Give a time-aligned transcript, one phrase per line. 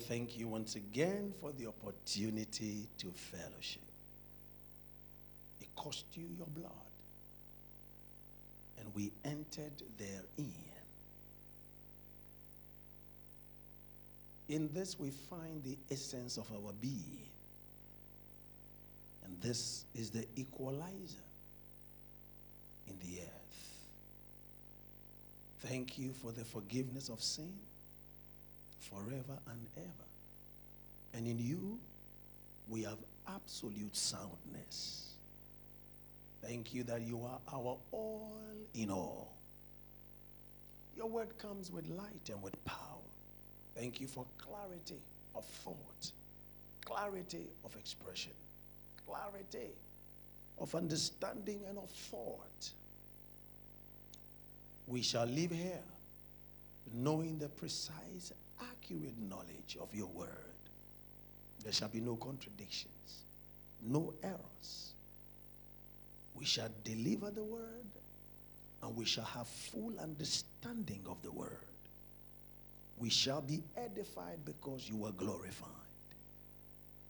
[0.00, 3.82] Thank you once again for the opportunity to fellowship.
[5.60, 6.72] It cost you your blood,
[8.78, 10.54] and we entered therein.
[14.48, 17.28] In this, we find the essence of our being,
[19.24, 21.26] and this is the equalizer
[22.88, 23.30] in the earth.
[25.60, 27.52] Thank you for the forgiveness of sin
[28.80, 30.08] forever and ever.
[31.14, 31.78] And in you,
[32.68, 35.14] we have absolute soundness.
[36.42, 38.32] Thank you that you are our all
[38.74, 39.32] in all.
[40.96, 42.76] Your word comes with light and with power.
[43.76, 45.00] Thank you for clarity
[45.34, 46.12] of thought,
[46.84, 48.32] clarity of expression,
[49.06, 49.70] clarity
[50.58, 52.70] of understanding and of thought
[54.90, 55.82] we shall live here
[56.92, 58.32] knowing the precise,
[58.72, 60.28] accurate knowledge of your word.
[61.62, 63.24] There shall be no contradictions,
[63.82, 64.92] no errors.
[66.34, 67.84] We shall deliver the word
[68.82, 71.66] and we shall have full understanding of the word.
[72.98, 75.68] We shall be edified because you are glorified.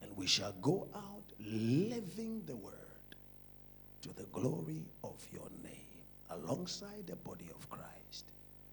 [0.02, 2.74] And we shall go out living the word
[4.02, 5.74] to the glory of your name
[6.30, 8.24] alongside the body of Christ.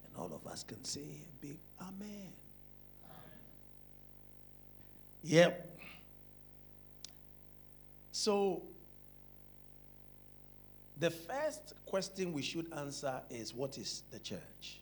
[0.05, 2.31] And all of us can say a big amen.
[5.23, 5.79] Yep.
[8.11, 8.63] So,
[10.99, 14.79] the first question we should answer is what is the church?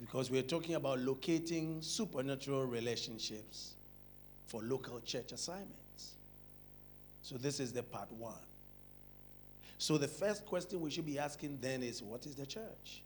[0.00, 3.72] Because we're talking about locating supernatural relationships
[4.46, 6.12] for local church assignments.
[7.22, 8.34] So, this is the part one.
[9.78, 13.02] So the first question we should be asking then is what is the church?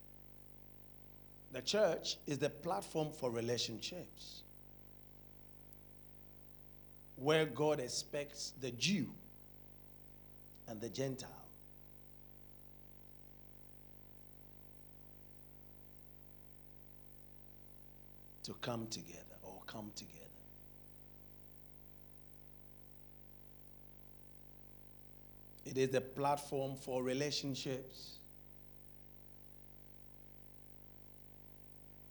[1.52, 4.42] The church is the platform for relationships
[7.20, 9.06] where God expects the Jew
[10.66, 11.28] and the Gentile
[18.42, 20.16] to come together or come together.
[25.66, 28.14] It is a platform for relationships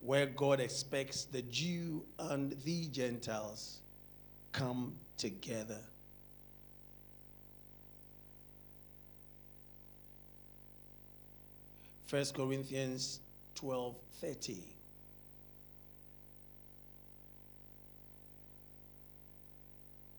[0.02, 3.80] where God expects the Jew and the Gentiles
[4.52, 5.80] come together.
[12.08, 13.20] First Corinthians
[13.56, 14.64] 12 13.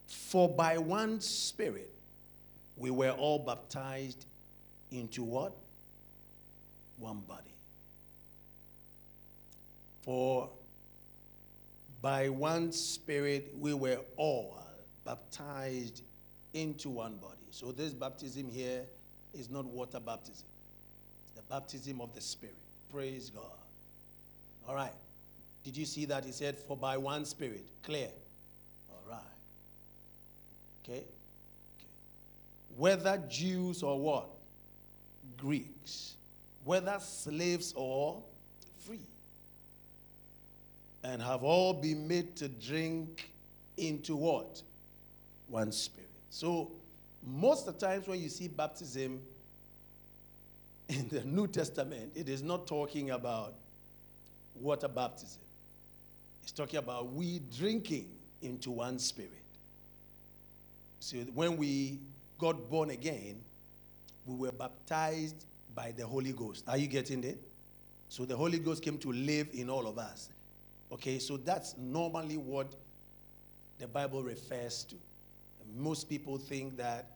[0.07, 1.91] For by one Spirit
[2.77, 4.25] we were all baptized
[4.93, 5.53] into what?
[6.99, 7.55] One body.
[10.03, 10.49] For
[12.03, 14.59] by one Spirit we were all
[15.05, 16.03] baptized
[16.55, 17.37] into one body.
[17.51, 18.83] So this baptism here
[19.35, 20.47] is not water baptism,
[21.25, 22.57] it's the baptism of the Spirit.
[22.93, 23.45] Praise God.
[24.69, 24.93] All right.
[25.63, 26.25] Did you see that?
[26.25, 27.65] He said, For by one Spirit.
[27.83, 28.09] Clear.
[28.91, 29.21] All right.
[30.85, 31.05] Okay okay.
[32.77, 34.29] whether Jews or what?
[35.37, 36.15] Greeks,
[36.65, 38.23] whether slaves or
[41.03, 43.31] and have all been made to drink
[43.77, 44.63] into what?
[45.49, 46.11] One spirit.
[46.31, 46.71] So,
[47.27, 49.21] most of the times when you see baptism
[50.89, 53.55] in the New Testament, it is not talking about
[54.55, 55.41] water baptism.
[56.43, 58.11] It's talking about we drinking
[58.43, 59.31] into one spirit.
[61.01, 61.99] So when we
[62.39, 63.41] got born again,
[64.27, 66.65] we were baptized by the Holy Ghost.
[66.69, 67.39] Are you getting it?
[68.09, 70.29] So the Holy Ghost came to live in all of us.
[70.93, 72.73] Okay, so that's normally what
[73.79, 74.97] the Bible refers to.
[75.77, 77.07] Most people think that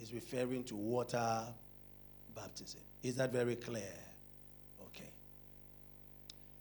[0.00, 1.42] is referring to water
[2.34, 2.80] baptism.
[3.02, 3.92] Is that very clear?
[4.86, 5.10] Okay.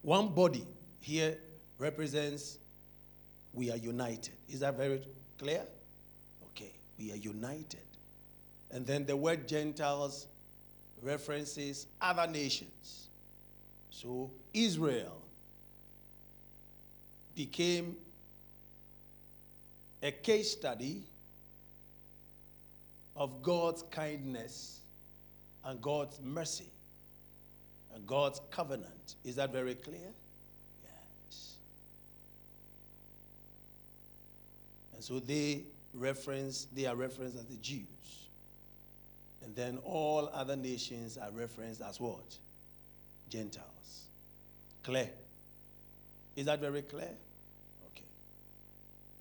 [0.01, 0.67] One body
[0.99, 1.37] here
[1.77, 2.57] represents
[3.53, 4.33] we are united.
[4.49, 5.01] Is that very
[5.37, 5.63] clear?
[6.51, 7.79] Okay, we are united
[8.73, 10.27] And then the word Gentiles
[11.01, 13.09] references other nations.
[13.89, 15.21] So Israel
[17.45, 17.95] became
[20.03, 21.01] a case study
[23.15, 24.79] of God's kindness
[25.65, 26.69] and God's mercy
[27.95, 29.15] and God's covenant.
[29.25, 30.13] Is that very clear?
[30.83, 31.55] Yes.
[34.93, 35.63] And so they
[35.95, 37.87] reference, they are referenced as the Jews.
[39.43, 42.37] And then all other nations are referenced as what?
[43.29, 44.05] Gentiles.
[44.83, 45.09] Clear?
[46.35, 47.09] Is that very clear?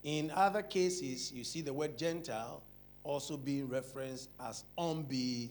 [0.05, 2.63] In other cases, you see the word Gentile
[3.05, 5.51] also being referenced as unbelievers.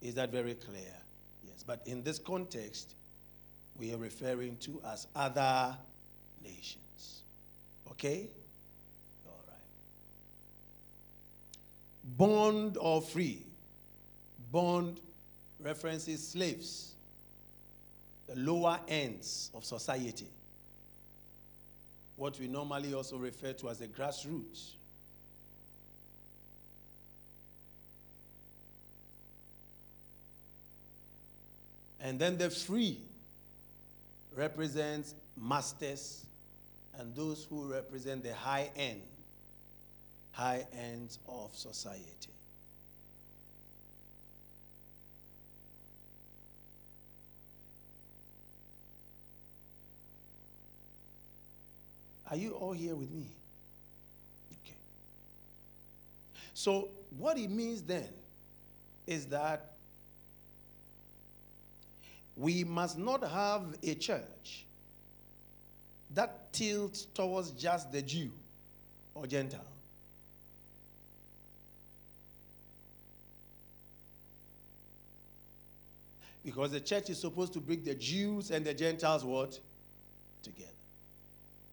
[0.00, 0.94] Is that very clear?
[1.46, 1.62] Yes.
[1.62, 2.94] But in this context,
[3.78, 5.76] we are referring to as other
[6.42, 7.22] nations.
[7.90, 8.28] Okay?
[9.26, 9.56] All right.
[12.16, 13.46] Bond or free.
[14.50, 15.00] Bond
[15.60, 16.94] references slaves,
[18.26, 20.28] the lower ends of society.
[22.16, 24.72] What we normally also refer to as the grassroots.
[32.00, 32.98] And then the free
[34.36, 36.26] represents masters
[36.98, 39.02] and those who represent the high end,
[40.32, 42.32] high ends of society.
[52.32, 53.26] Are you all here with me?
[54.64, 54.74] Okay.
[56.54, 56.88] So,
[57.18, 58.08] what it means then
[59.06, 59.72] is that
[62.34, 64.64] we must not have a church
[66.14, 68.30] that tilts towards just the Jew
[69.14, 69.60] or Gentile.
[76.42, 79.58] Because the church is supposed to bring the Jews and the Gentiles what?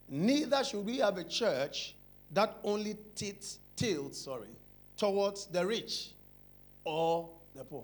[0.09, 1.95] Neither should we have a church
[2.31, 4.49] that only tilts, tilts sorry,
[4.97, 6.09] towards the rich
[6.83, 7.83] or the poor.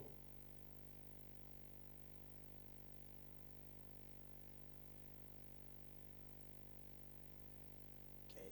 [8.32, 8.48] Okay.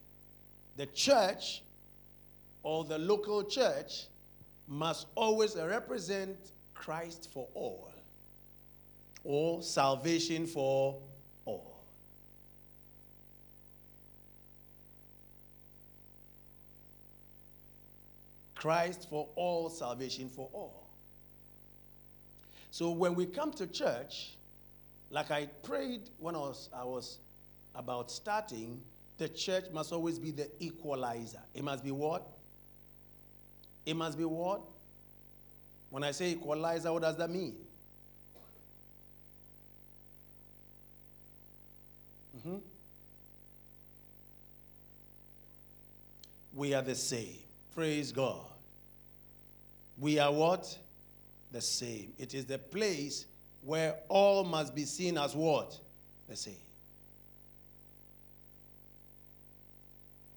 [0.78, 1.64] the church
[2.62, 4.06] or the local church
[4.68, 6.38] must always represent
[6.76, 7.90] Christ for all
[9.24, 11.00] or salvation for
[11.46, 11.73] all.
[18.64, 20.88] Christ for all, salvation for all.
[22.72, 24.38] So when we come to church,
[25.10, 27.20] like I prayed when I was, I was
[27.76, 28.80] about starting,
[29.18, 31.42] the church must always be the equalizer.
[31.54, 32.26] It must be what?
[33.86, 34.62] It must be what?
[35.90, 37.58] When I say equalizer, what does that mean?
[42.38, 42.56] Mm-hmm.
[46.56, 47.40] We are the same.
[47.76, 48.53] Praise God.
[49.98, 50.78] We are what?
[51.52, 52.14] The same.
[52.18, 53.26] It is the place
[53.62, 55.78] where all must be seen as what?
[56.28, 56.56] The same.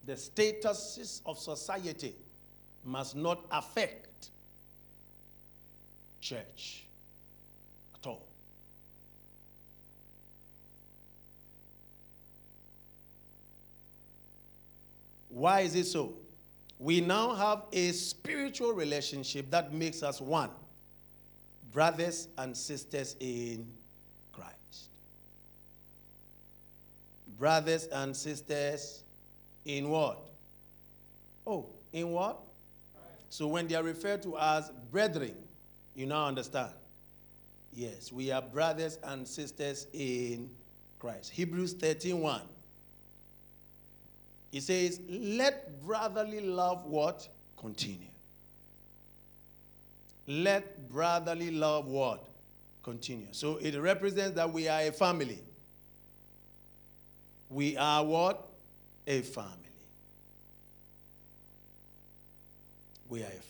[0.06, 2.14] the statuses of society
[2.85, 4.29] must not affect
[6.20, 6.84] church
[8.01, 8.25] at all.
[15.29, 16.15] Why is it so?
[16.79, 20.51] We now have a spiritual relationship that makes us one
[21.73, 23.67] brothers and sisters in
[24.33, 24.89] Christ.
[27.39, 29.03] Brothers and sisters
[29.67, 30.19] in what?
[31.47, 32.39] Oh, in what?
[33.29, 35.35] So when they are referred to as brethren,
[35.95, 36.71] you now understand.
[37.75, 40.49] Yes, we are brothers and sisters in
[40.99, 41.31] Christ.
[41.31, 42.41] Hebrews 13 1.
[44.56, 47.29] He says, Let brotherly love what?
[47.58, 48.08] Continue.
[50.27, 52.25] Let brotherly love what?
[52.82, 53.27] Continue.
[53.32, 55.41] So it represents that we are a family.
[57.51, 58.48] We are what?
[59.06, 59.53] a family.
[63.10, 63.43] We are a family.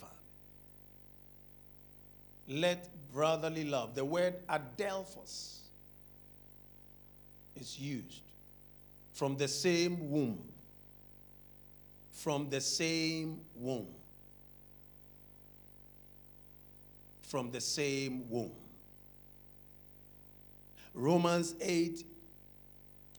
[2.48, 5.58] Let brotherly love, the word adelphos
[7.54, 8.22] is used
[9.12, 10.42] from the same womb.
[12.16, 13.86] From the same womb.
[17.22, 18.52] From the same womb.
[20.94, 22.04] Romans 8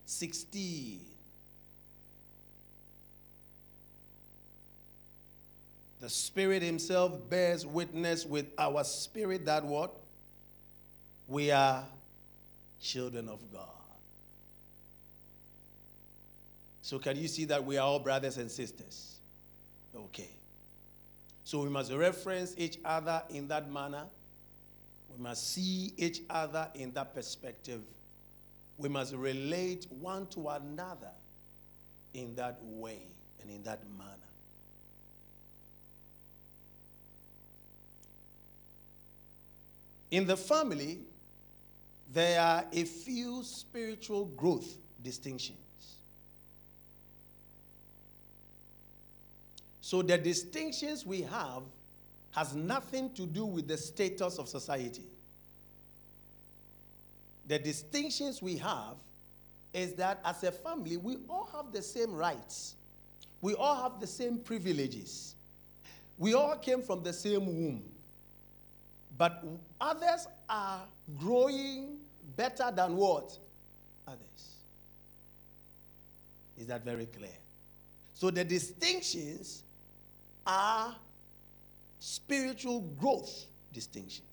[0.05, 1.01] 16
[5.99, 9.93] The Spirit Himself bears witness with our spirit that what?
[11.27, 11.83] We are
[12.81, 13.76] children of God.
[16.87, 19.17] So, can you see that we are all brothers and sisters?
[19.93, 20.29] Okay.
[21.43, 24.05] So, we must reference each other in that manner.
[25.13, 27.81] We must see each other in that perspective.
[28.77, 31.11] We must relate one to another
[32.13, 33.01] in that way
[33.41, 34.11] and in that manner.
[40.09, 40.99] In the family,
[42.13, 45.66] there are a few spiritual growth distinctions.
[49.87, 51.63] So the distinctions we have
[52.31, 55.05] has nothing to do with the status of society.
[57.47, 58.95] The distinctions we have
[59.73, 62.75] is that as a family, we all have the same rights.
[63.39, 65.35] We all have the same privileges.
[66.17, 67.81] We all came from the same womb.
[69.17, 69.41] But
[69.79, 70.81] others are
[71.17, 71.95] growing
[72.35, 73.37] better than what?
[74.05, 74.49] Others.
[76.57, 77.29] Is that very clear?
[78.15, 79.63] So the distinctions
[80.47, 80.95] are
[81.99, 84.23] spiritual growth distinctions.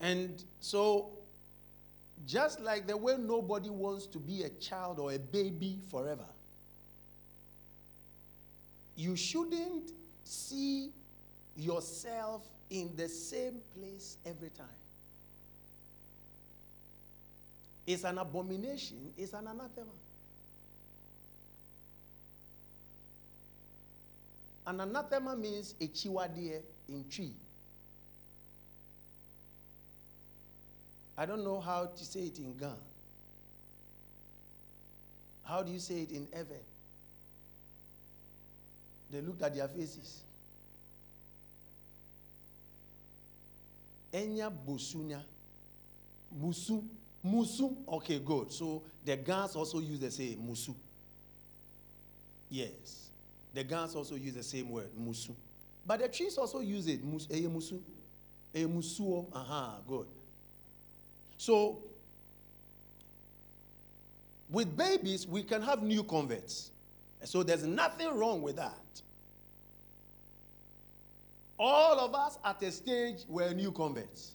[0.00, 1.10] And so,
[2.32, 6.24] just like the way nobody wants to be a child or a baby forever,
[8.96, 9.92] you shouldn't
[10.24, 10.88] see
[11.54, 14.66] yourself in the same place every time.
[17.86, 19.92] It's an abomination, it's an anathema.
[24.66, 27.32] An anathema means a chiwadie in Twi.
[31.22, 32.74] I don't know how to say it in Ghana.
[35.44, 36.56] How do you say it in Ewe?
[39.08, 40.20] They looked at their faces.
[44.12, 45.20] Enya bosunya.
[46.42, 46.82] Musu.
[47.24, 47.72] Musu.
[47.88, 48.50] Okay, good.
[48.50, 50.74] So the Ghans also use the same musu.
[52.50, 53.10] Yes.
[53.54, 55.36] The Ghans also use the same word, musu.
[55.86, 57.30] But the trees also use it, eh, musu.
[57.30, 57.80] Eye musu.
[58.52, 59.26] Eye musuo.
[59.32, 60.06] Aha, good.
[61.42, 61.78] So,
[64.48, 66.70] with babies, we can have new converts.
[67.24, 68.78] So, there's nothing wrong with that.
[71.58, 74.30] All of us at a stage were new converts.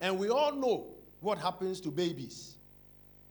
[0.00, 0.88] And we all know
[1.20, 2.56] what happens to babies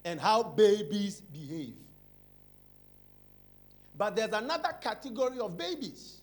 [0.05, 1.75] and how babies behave.
[3.97, 6.21] But there's another category of babies.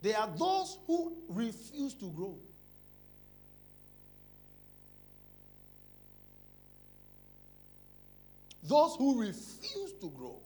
[0.00, 2.34] They are those who refuse to grow.
[8.68, 10.36] Those who refuse to grow.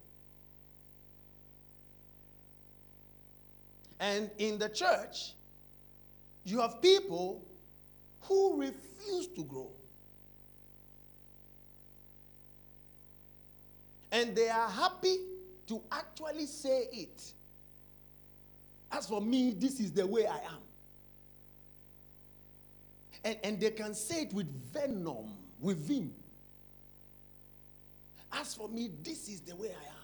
[3.99, 5.33] And in the church,
[6.45, 7.45] you have people
[8.23, 9.71] who refuse to grow.
[14.13, 15.17] And they are happy
[15.67, 17.33] to actually say it.
[18.93, 20.63] As for me, this is the way I am.
[23.25, 26.13] And, and they can say it with venom, with vim.
[28.33, 30.03] As for me, this is the way I am.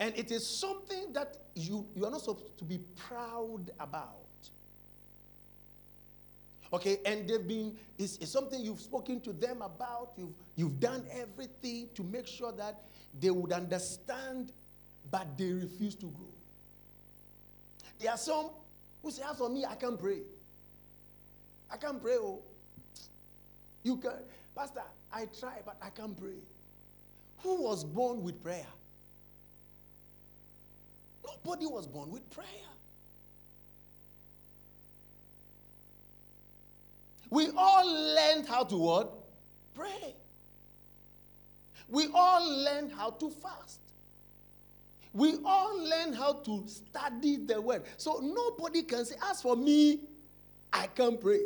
[0.00, 4.16] And it is something that you, you are not supposed to be proud about.
[6.72, 10.10] Okay, and they've been, it's, it's, something you've spoken to them about.
[10.16, 12.82] You've, you've done everything to make sure that
[13.20, 14.50] they would understand,
[15.10, 16.34] but they refuse to grow.
[18.00, 18.50] There are some
[19.02, 20.22] who say, As for me, I can't pray.
[21.70, 22.16] I can't pray.
[22.16, 22.42] Oh,
[23.84, 24.12] you can,
[24.56, 24.82] Pastor,
[25.14, 26.42] I try, but I can't pray.
[27.42, 28.66] Who was born with prayer?
[31.24, 32.48] Nobody was born with prayer.
[37.30, 39.12] We all learned how to what?
[39.74, 40.14] Pray.
[41.88, 43.80] We all learned how to fast.
[45.12, 47.84] We all learned how to study the word.
[47.98, 50.00] So nobody can say, as for me,
[50.72, 51.40] I can't pray.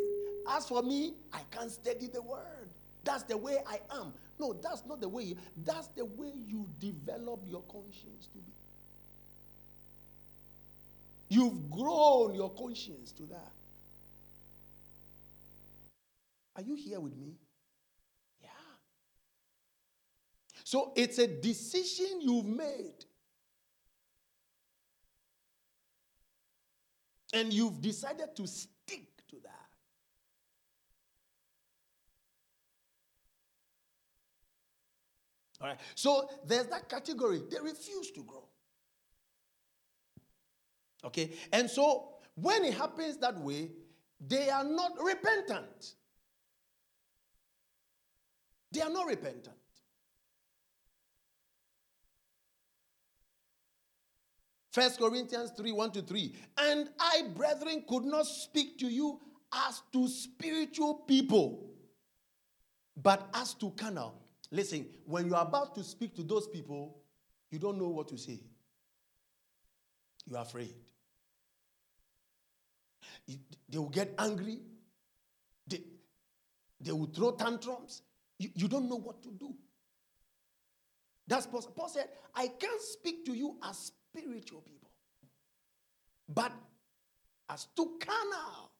[0.49, 2.58] As for me, I can't study the word.
[3.03, 4.13] That's the way I am.
[4.39, 5.23] No, that's not the way.
[5.23, 8.53] You, that's the way you develop your conscience to be.
[11.29, 13.51] You've grown your conscience to that.
[16.55, 17.35] Are you here with me?
[18.41, 18.49] Yeah.
[20.63, 23.05] So it's a decision you've made.
[27.31, 28.47] And you've decided to
[29.43, 29.59] that.
[35.61, 35.79] All right.
[35.95, 37.41] So there's that category.
[37.49, 38.45] They refuse to grow.
[41.03, 41.33] Okay.
[41.51, 43.71] And so when it happens that way,
[44.25, 45.95] they are not repentant.
[48.71, 49.55] They are not repentant.
[54.71, 56.35] First Corinthians 3 1 to 3.
[56.59, 59.19] And I, brethren, could not speak to you
[59.51, 61.71] as to spiritual people,
[62.95, 64.28] but as to carnal.
[64.51, 66.97] Listen, when you're about to speak to those people,
[67.51, 68.39] you don't know what to say.
[70.25, 70.73] You're afraid.
[73.27, 74.59] They will get angry.
[75.67, 75.83] They,
[76.81, 78.01] they will throw tantrums.
[78.39, 79.53] You, you don't know what to do.
[81.27, 81.61] That's Paul.
[81.75, 84.89] Paul said, I can't speak to you as spiritual people,
[86.27, 86.51] but
[87.47, 88.71] as to carnal,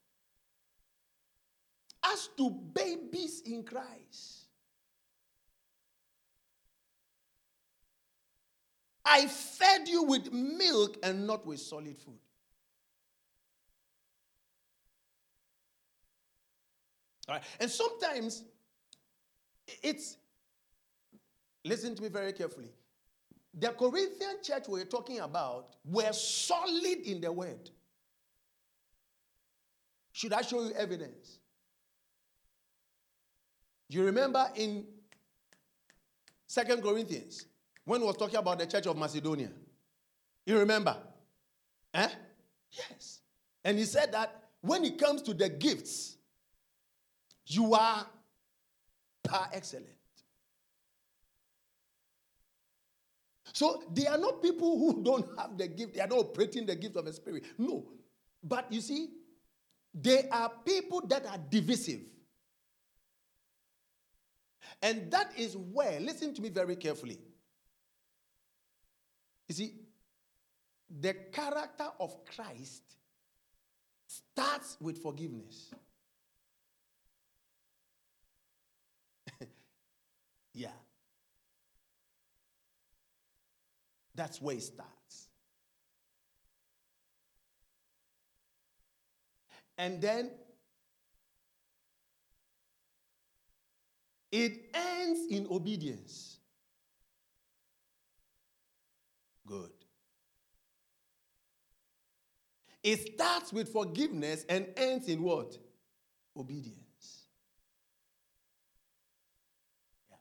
[2.03, 4.38] as to babies in Christ.
[9.09, 12.19] I fed you with milk and not with solid food.
[17.27, 17.43] All right.
[17.59, 18.43] And sometimes
[19.81, 20.17] it's,
[21.65, 22.69] listen to me very carefully.
[23.55, 27.71] The Corinthian church we're talking about were solid in the word.
[30.11, 31.39] Should I show you evidence?
[33.89, 34.85] Do You remember in
[36.45, 37.45] Second Corinthians
[37.89, 39.49] when he was talking about the church of Macedonia?
[40.45, 40.95] You remember?
[41.95, 42.07] Eh?
[42.71, 43.21] Yes.
[43.63, 46.17] And he said that when it comes to the gifts,
[47.47, 48.05] you are
[49.23, 49.87] par excellent.
[53.53, 56.75] So they are not people who don't have the gift, they are not operating the
[56.75, 57.43] gift of the Spirit.
[57.57, 57.87] No.
[58.43, 59.09] But you see,
[59.95, 62.01] they are people that are divisive.
[64.79, 67.17] And that is where, listen to me very carefully.
[69.49, 69.73] You see,
[71.01, 72.83] the character of Christ
[74.07, 75.71] starts with forgiveness.
[80.53, 80.69] yeah.
[84.13, 85.29] That's where it starts.
[89.77, 90.29] And then
[94.31, 96.38] it ends in obedience.
[99.49, 99.71] Good.
[102.83, 105.57] It starts with forgiveness and ends in what?
[106.37, 107.23] Obedience.
[110.07, 110.17] Yeah.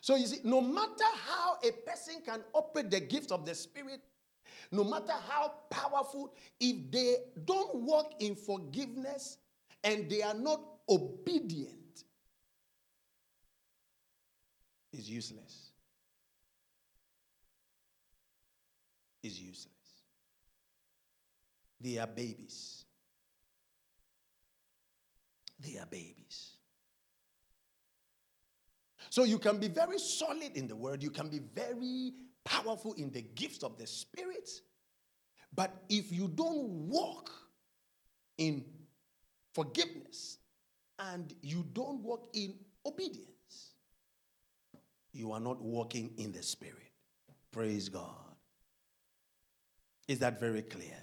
[0.00, 4.00] So you see, no matter how a person can operate the gift of the Spirit,
[4.72, 9.36] no matter how powerful, if they don't walk in forgiveness
[9.84, 12.04] and they are not obedient,
[14.90, 15.65] it's useless.
[19.26, 19.72] Is useless.
[21.80, 22.84] They are babies.
[25.60, 26.52] They are babies.
[29.10, 32.12] So you can be very solid in the word, you can be very
[32.44, 34.48] powerful in the gifts of the Spirit,
[35.54, 37.30] but if you don't walk
[38.38, 38.64] in
[39.52, 40.38] forgiveness
[40.98, 43.72] and you don't walk in obedience,
[45.12, 46.92] you are not walking in the Spirit.
[47.52, 48.35] Praise God.
[50.08, 50.96] Is that very clear?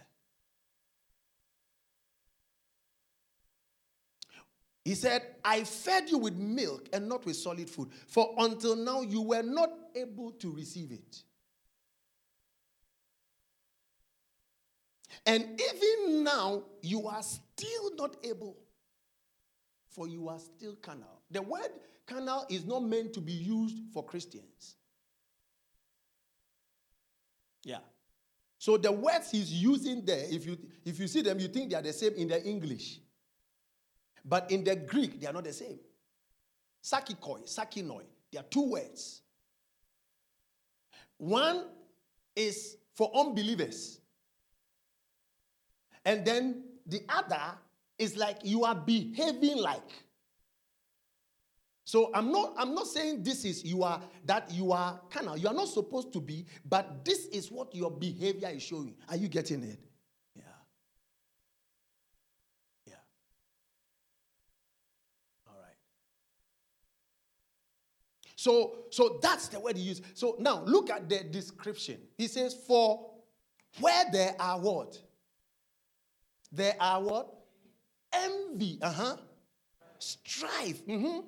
[4.85, 9.01] He said, I fed you with milk and not with solid food, for until now
[9.01, 11.23] you were not able to receive it.
[15.25, 18.57] And even now, you are still not able,
[19.89, 21.21] for you are still carnal.
[21.31, 21.69] The word
[22.05, 24.75] carnal is not meant to be used for Christians.
[27.63, 27.77] Yeah.
[28.63, 31.75] So the words he's using there, if you if you see them, you think they
[31.75, 33.01] are the same in the English.
[34.23, 35.77] But in the Greek, they are not the same.
[36.81, 38.03] Sarkikoi, sarkinoi.
[38.31, 39.21] They are two words.
[41.17, 41.65] One
[42.37, 43.99] is for unbelievers.
[46.05, 47.57] And then the other
[47.97, 49.91] is like you are behaving like.
[51.85, 55.37] So I'm not I'm not saying this is you are that you are kind of
[55.37, 58.95] you are not supposed to be, but this is what your behavior is showing.
[59.09, 59.79] Are you getting it?
[60.35, 60.43] Yeah.
[62.87, 62.93] Yeah.
[65.45, 65.75] All right.
[68.37, 70.03] So, so that's the word he used.
[70.13, 71.97] So now look at the description.
[72.17, 73.11] He says, For
[73.81, 74.97] where there are what?
[76.49, 77.33] There are what?
[78.13, 79.17] Envy, uh-huh.
[79.97, 81.21] Strife, mm-hmm.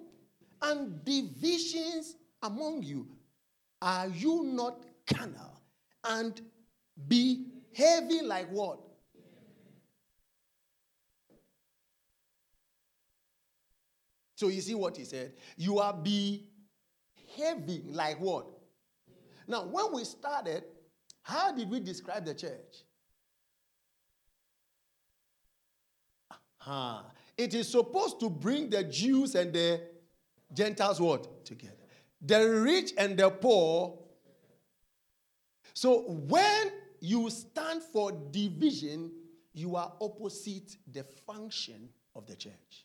[0.66, 3.08] And divisions among you.
[3.82, 5.62] Are you not carnal
[6.04, 6.42] and
[7.08, 8.80] behaving like what?
[14.36, 15.34] So you see what he said?
[15.56, 16.34] You are behaving
[17.94, 18.48] like what?
[19.48, 20.64] Now, when we started,
[21.22, 22.84] how did we describe the church?
[26.32, 27.04] Uh-huh.
[27.38, 29.82] It is supposed to bring the Jews and the
[30.56, 31.46] Gentiles what?
[31.46, 31.74] Together.
[32.22, 34.00] The rich and the poor.
[35.74, 39.12] So when you stand for division,
[39.54, 42.85] you are opposite the function of the church.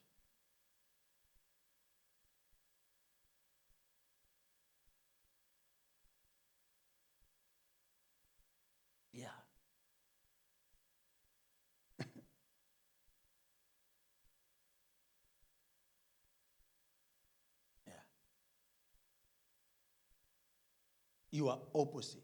[21.40, 22.20] You are opposite.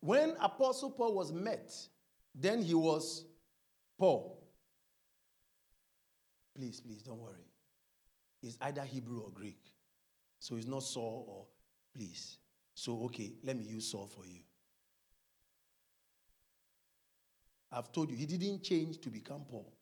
[0.00, 1.72] When Apostle Paul was met,
[2.34, 3.24] then he was
[3.98, 4.48] Paul.
[6.56, 7.46] Please, please, don't worry.
[8.40, 9.60] He's either Hebrew or Greek.
[10.40, 11.46] So he's not Saul or
[11.96, 12.38] please.
[12.74, 14.40] So, okay, let me use Saul for you.
[17.70, 19.77] I've told you, he didn't change to become Paul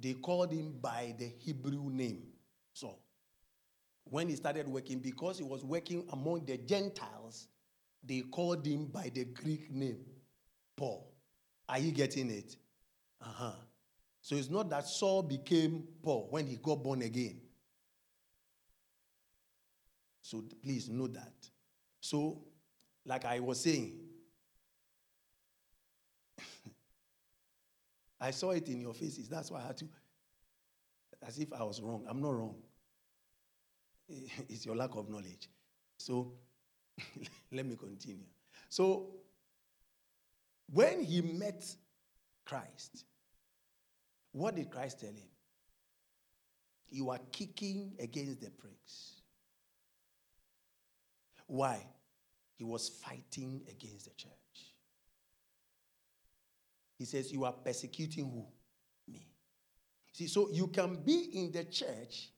[0.00, 2.22] they called him by the Hebrew name.
[2.72, 2.96] So,
[4.04, 7.48] when he started working, because he was working among the Gentiles,
[8.02, 10.04] they called him by the Greek name,
[10.76, 11.12] Paul.
[11.68, 12.56] Are you getting it?
[13.20, 13.52] Uh huh.
[14.22, 17.40] So it's not that Saul became Paul when he got born again.
[20.22, 21.32] So please know that.
[22.00, 22.42] So,
[23.04, 23.98] like I was saying,
[28.20, 29.28] I saw it in your faces.
[29.28, 29.88] That's why I had to,
[31.26, 32.04] as if I was wrong.
[32.08, 32.56] I'm not wrong.
[34.48, 35.48] It's your lack of knowledge.
[35.96, 36.32] So
[37.52, 38.26] let me continue.
[38.68, 39.14] So
[40.72, 41.64] when he met
[42.44, 43.04] Christ,
[44.32, 45.28] what did Christ tell him?
[46.90, 49.22] You are kicking against the pricks.
[51.46, 51.84] Why?
[52.56, 54.30] He was fighting against the church.
[57.00, 58.44] He says, You are persecuting who?
[59.10, 59.26] Me.
[60.12, 62.28] See, so you can be in the church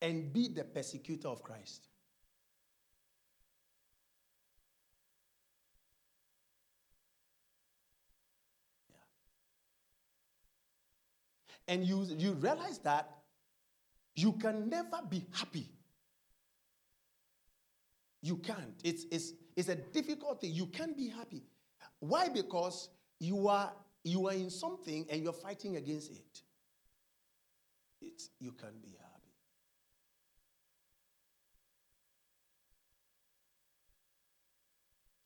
[0.00, 1.88] and be the persecutor of Christ.
[8.88, 8.96] Yeah.
[11.68, 13.10] And you, you realize that
[14.14, 15.68] you can never be happy.
[18.22, 18.80] You can't.
[18.82, 20.54] It's, it's, it's a difficult thing.
[20.54, 21.42] You can't be happy.
[21.98, 22.30] Why?
[22.30, 22.88] Because
[23.20, 26.42] you are you are in something and you're fighting against it.
[28.00, 29.34] It's, you can't be happy.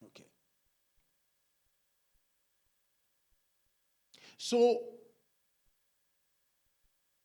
[0.06, 0.26] Okay.
[4.36, 4.80] So,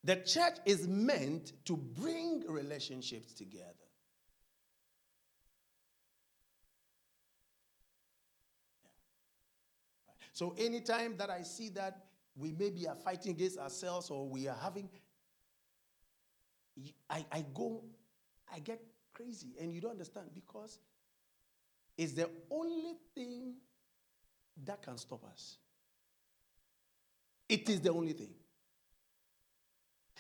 [0.04, 3.74] the church is meant to bring relationships together.
[10.40, 12.06] So anytime that I see that
[12.38, 14.90] we maybe are fighting against ourselves or we are having,
[17.10, 17.84] I, I go,
[18.50, 19.50] I get crazy.
[19.60, 20.80] And you don't understand because
[21.98, 23.56] it's the only thing
[24.64, 25.58] that can stop us.
[27.50, 28.34] It is the only thing.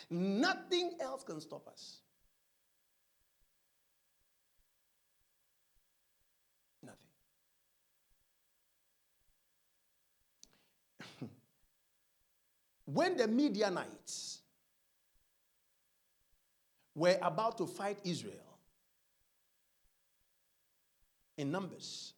[0.10, 1.99] Nothing else can stop us.
[12.91, 14.39] When the Midianites
[16.95, 18.34] were about to fight Israel
[21.38, 22.13] in numbers,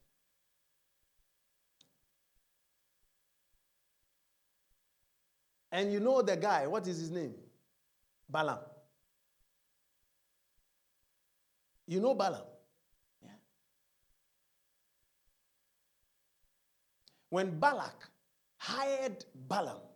[5.73, 7.34] and you know the guy, what is his name?
[8.29, 8.60] Balaam.
[11.86, 12.45] You know Balaam?
[13.21, 13.29] Yeah.
[17.29, 18.07] When Balak
[18.57, 19.90] hired Balaam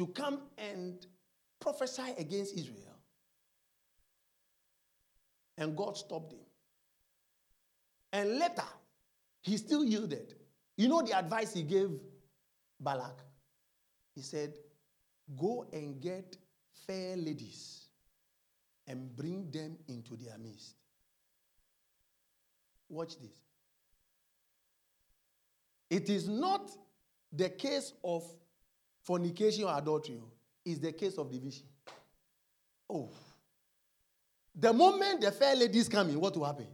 [0.00, 1.06] to come and
[1.60, 2.96] prophesy against Israel.
[5.58, 6.40] And God stopped him.
[8.10, 8.64] And later,
[9.42, 10.36] he still yielded.
[10.78, 11.90] You know the advice he gave
[12.80, 13.20] Balak?
[14.14, 14.54] He said,
[15.38, 16.34] Go and get
[16.86, 17.82] fair ladies
[18.86, 20.76] and bring them into their midst.
[22.88, 23.36] Watch this.
[25.90, 26.70] It is not
[27.34, 28.24] the case of
[29.02, 30.30] fornication or adultery, oh,
[30.64, 31.64] is the case of division.
[32.88, 33.10] Oh.
[34.54, 36.66] The moment the fair ladies come in, what will happen?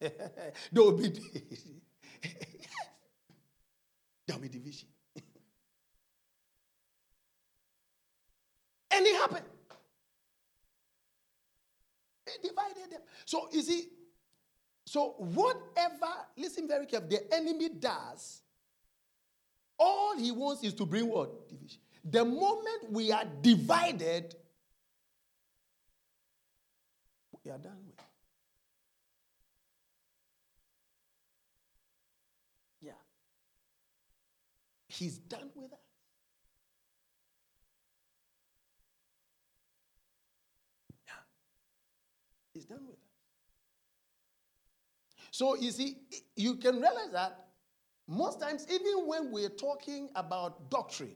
[0.00, 0.12] there
[0.82, 1.08] will be
[4.26, 4.88] there will be division.
[8.90, 9.46] and it happened.
[12.26, 13.00] It divided them.
[13.24, 13.88] So you see,
[14.86, 18.40] so whatever, listen very carefully, the enemy does,
[19.78, 21.48] all he wants is to bring what?
[21.48, 21.80] Division.
[22.08, 24.36] The moment we are divided,
[27.44, 28.00] we are done with.
[32.80, 32.92] Yeah.
[34.86, 35.78] He's done with us.
[41.06, 41.12] Yeah.
[42.54, 42.95] He's done with.
[45.36, 45.98] So you see,
[46.34, 47.48] you can realize that
[48.08, 51.14] most times, even when we're talking about doctrine,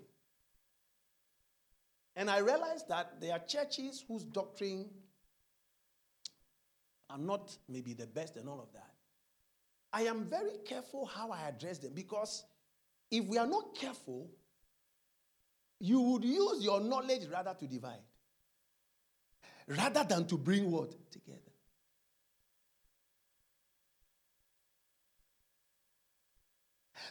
[2.15, 4.91] and I realize that there are churches whose doctrine
[7.09, 8.93] are not maybe the best and all of that.
[9.91, 12.45] I am very careful how I address them because
[13.11, 14.31] if we are not careful,
[15.79, 18.05] you would use your knowledge rather to divide,
[19.67, 20.91] rather than to bring what?
[21.11, 21.50] Together.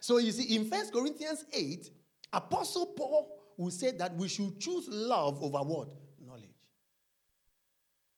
[0.01, 1.89] So you see, in First Corinthians 8,
[2.33, 5.89] Apostle Paul will say that we should choose love over what?
[6.25, 6.55] Knowledge.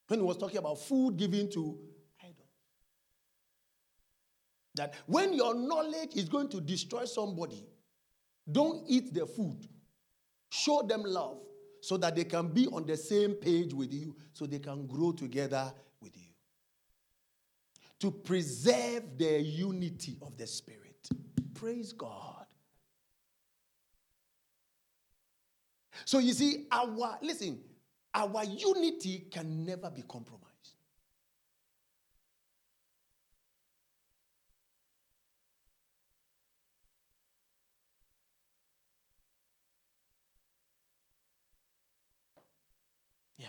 [0.08, 1.80] When he was talking about food given to
[2.22, 2.36] idols.
[4.76, 7.66] That when your knowledge is going to destroy somebody,
[8.52, 9.68] don't eat the food.
[10.50, 11.40] Show them love
[11.82, 15.12] so that they can be on the same page with you, so they can grow
[15.12, 16.28] together with you.
[18.02, 20.91] To preserve the unity of the Spirit.
[21.62, 22.48] Praise God.
[26.06, 27.60] So you see, our, listen,
[28.16, 30.48] our unity can never be compromised.
[43.38, 43.46] Yeah.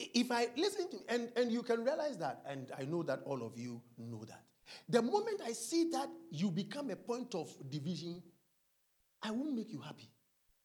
[0.00, 3.46] If I listen to, and, and you can realize that, and I know that all
[3.46, 4.49] of you know that.
[4.88, 8.22] The moment I see that you become a point of division,
[9.22, 10.10] I won't make you happy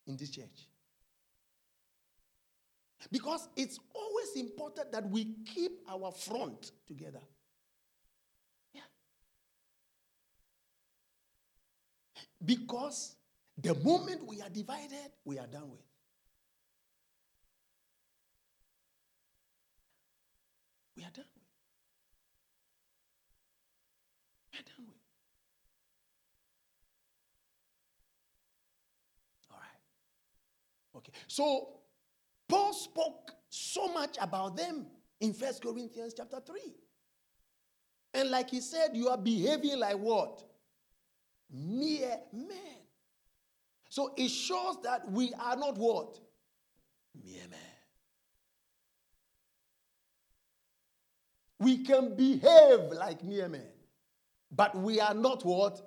[0.07, 0.69] in this church.
[3.11, 7.21] Because it's always important that we keep our front together.
[8.73, 8.81] Yeah.
[12.43, 13.15] Because
[13.57, 15.81] the moment we are divided, we are done with.
[20.97, 21.43] We are done with.
[24.53, 24.95] We are done with.
[31.05, 31.17] Okay.
[31.27, 31.69] So
[32.47, 34.87] Paul spoke so much about them
[35.19, 36.59] in First Corinthians chapter 3.
[38.15, 40.43] And like he said, you are behaving like what?
[41.51, 42.79] Mere men.
[43.89, 46.19] So it shows that we are not what?
[47.23, 47.59] Mere men.
[51.59, 53.67] We can behave like mere men,
[54.51, 55.81] but we are not what?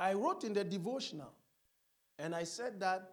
[0.00, 1.32] I wrote in the devotional,
[2.18, 3.10] and I said that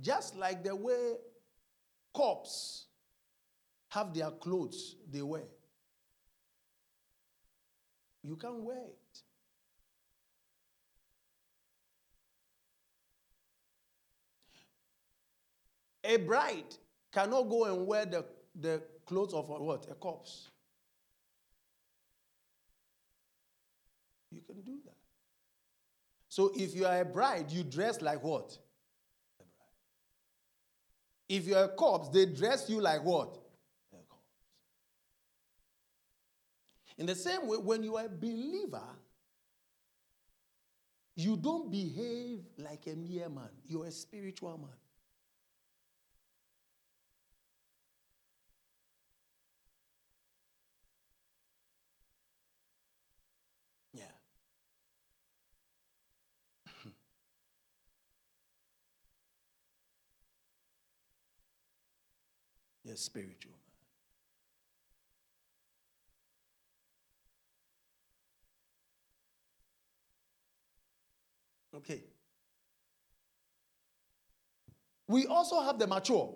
[0.00, 1.14] just like the way
[2.12, 2.86] cops
[3.88, 5.44] have their clothes they wear,
[8.22, 9.22] you can wear it.
[16.06, 16.74] A bride
[17.10, 18.26] cannot go and wear the,
[18.60, 19.86] the clothes of a, what?
[19.90, 20.50] A corpse.
[24.34, 24.96] You can do that.
[26.28, 28.58] So if you are a bride, you dress like what?
[31.28, 33.38] If you're a corpse, they dress you like what?
[36.96, 38.82] In the same way, when you are a believer,
[41.16, 43.50] you don't behave like a mere man.
[43.66, 44.76] You're a spiritual man.
[62.96, 63.60] Spiritual man.
[71.80, 72.04] Okay.
[75.06, 76.34] We also have the mature.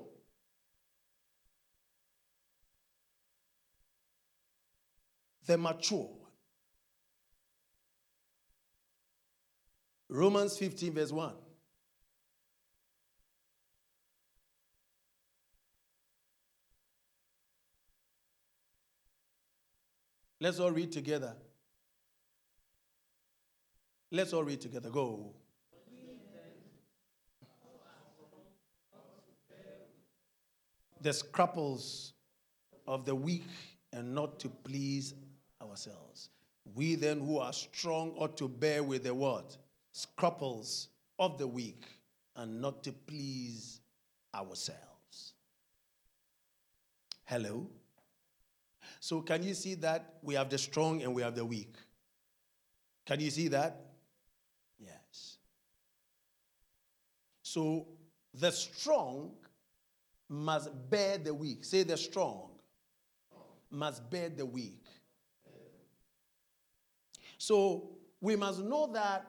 [5.46, 6.10] The mature.
[10.10, 11.32] Romans 15, verse 1.
[20.40, 21.34] Let's all read together.
[24.10, 24.88] Let's all read together.
[24.90, 25.34] Go.
[31.00, 32.12] The scruples
[32.86, 33.46] of the weak
[33.92, 35.14] and not to please
[35.62, 36.30] ourselves.
[36.74, 39.56] We then who are strong ought to bear with the what?
[39.92, 41.84] Scruples of the weak
[42.36, 43.80] and not to please
[44.34, 45.34] ourselves.
[47.24, 47.68] Hello?
[49.00, 51.76] So, can you see that we have the strong and we have the weak?
[53.06, 53.86] Can you see that?
[54.78, 55.38] Yes.
[57.42, 57.86] So,
[58.34, 59.32] the strong
[60.28, 61.64] must bear the weak.
[61.64, 62.50] Say the strong
[63.70, 64.84] must bear the weak.
[67.38, 69.26] So, we must know that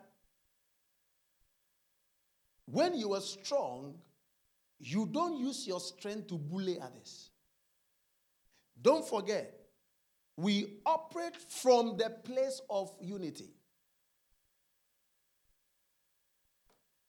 [2.65, 3.95] when you are strong,
[4.79, 7.29] you don't use your strength to bully others.
[8.81, 9.58] Don't forget,
[10.39, 13.51] we operate from the place of unity.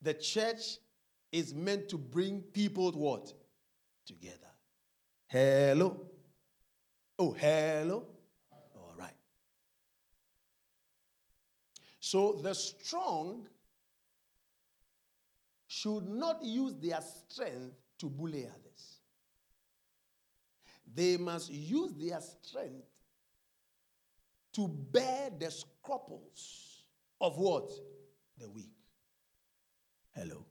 [0.02, 0.78] The church
[1.30, 3.32] is meant to bring people what?
[4.04, 4.34] Together.
[5.28, 6.00] Hello?
[7.20, 8.04] Oh, hello?
[8.50, 9.14] All right.
[12.00, 13.46] So the strong
[15.68, 18.96] should not use their strength to bully others.
[20.92, 22.89] They must use their strength
[24.54, 26.84] to bear the scruples
[27.20, 27.70] of what?
[28.38, 28.72] The weak.
[30.14, 30.46] Hello.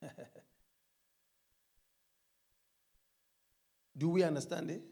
[3.96, 4.82] Do we understand it?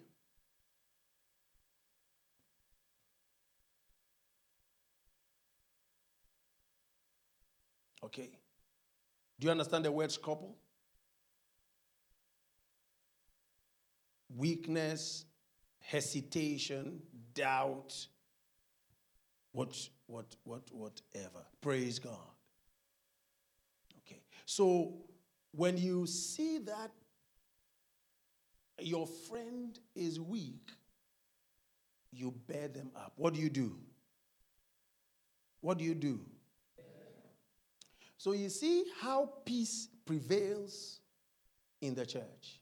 [8.02, 8.38] Okay.
[9.38, 10.56] Do you understand the word scruple?
[14.36, 15.24] Weakness,
[15.78, 17.00] hesitation,
[17.34, 17.94] doubt,
[19.52, 19.74] what,
[20.06, 21.44] what, what, whatever.
[21.60, 22.12] Praise God.
[23.98, 24.20] Okay.
[24.44, 24.94] So
[25.52, 26.90] when you see that
[28.78, 30.72] your friend is weak,
[32.12, 33.12] you bear them up.
[33.16, 33.78] What do you do?
[35.60, 36.20] What do you do?
[38.18, 41.00] So you see how peace prevails
[41.80, 42.60] in the church.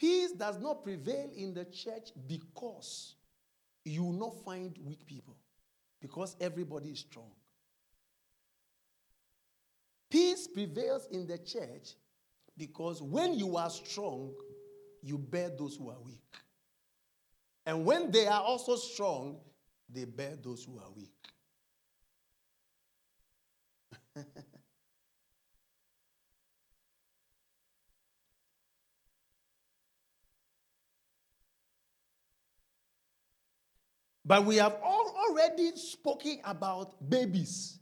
[0.00, 3.16] Peace does not prevail in the church because
[3.84, 5.36] you will not find weak people,
[6.00, 7.30] because everybody is strong.
[10.08, 11.96] Peace prevails in the church
[12.56, 14.32] because when you are strong,
[15.02, 16.36] you bear those who are weak.
[17.66, 19.36] And when they are also strong,
[19.88, 21.12] they bear those who are weak.
[34.24, 37.78] but we have all already spoken about babies.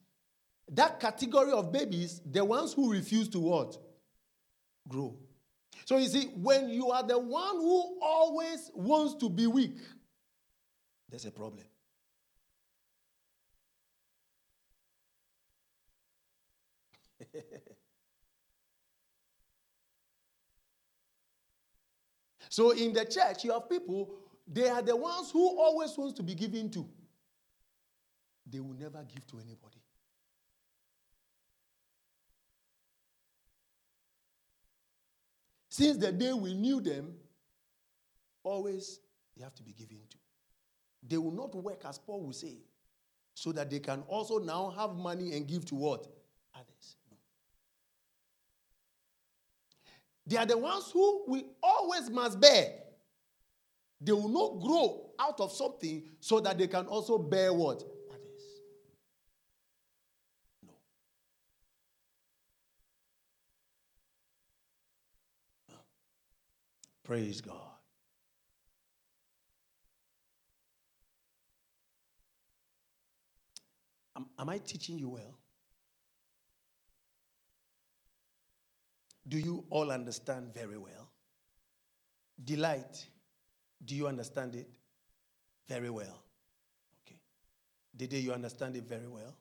[0.70, 3.76] That category of babies, the ones who refuse to what?
[4.86, 5.16] Grow.
[5.84, 9.78] So you see, when you are the one who always wants to be weak,
[11.08, 11.64] there's a problem.
[22.50, 24.10] so in the church, you have people,
[24.50, 26.88] they are the ones who always wants to be given to.
[28.50, 29.82] They will never give to anybody.
[35.68, 37.14] Since the day we knew them,
[38.42, 39.00] always
[39.36, 40.16] they have to be given to.
[41.06, 42.56] They will not work, as Paul will say,
[43.34, 46.08] so that they can also now have money and give to what?
[46.54, 46.96] Others.
[50.26, 52.72] They are the ones who we always must bear.
[54.00, 57.82] They will not grow out of something so that they can also bear what?
[58.10, 58.60] Others.
[60.64, 60.72] No.
[67.02, 67.54] Praise God.
[74.38, 75.38] Am I teaching you well?
[79.26, 81.10] Do you all understand very well?
[82.42, 83.06] Delight,
[83.84, 84.68] do you understand it
[85.68, 86.22] very well?
[87.06, 87.18] Okay.
[87.96, 89.34] Did you understand it very well?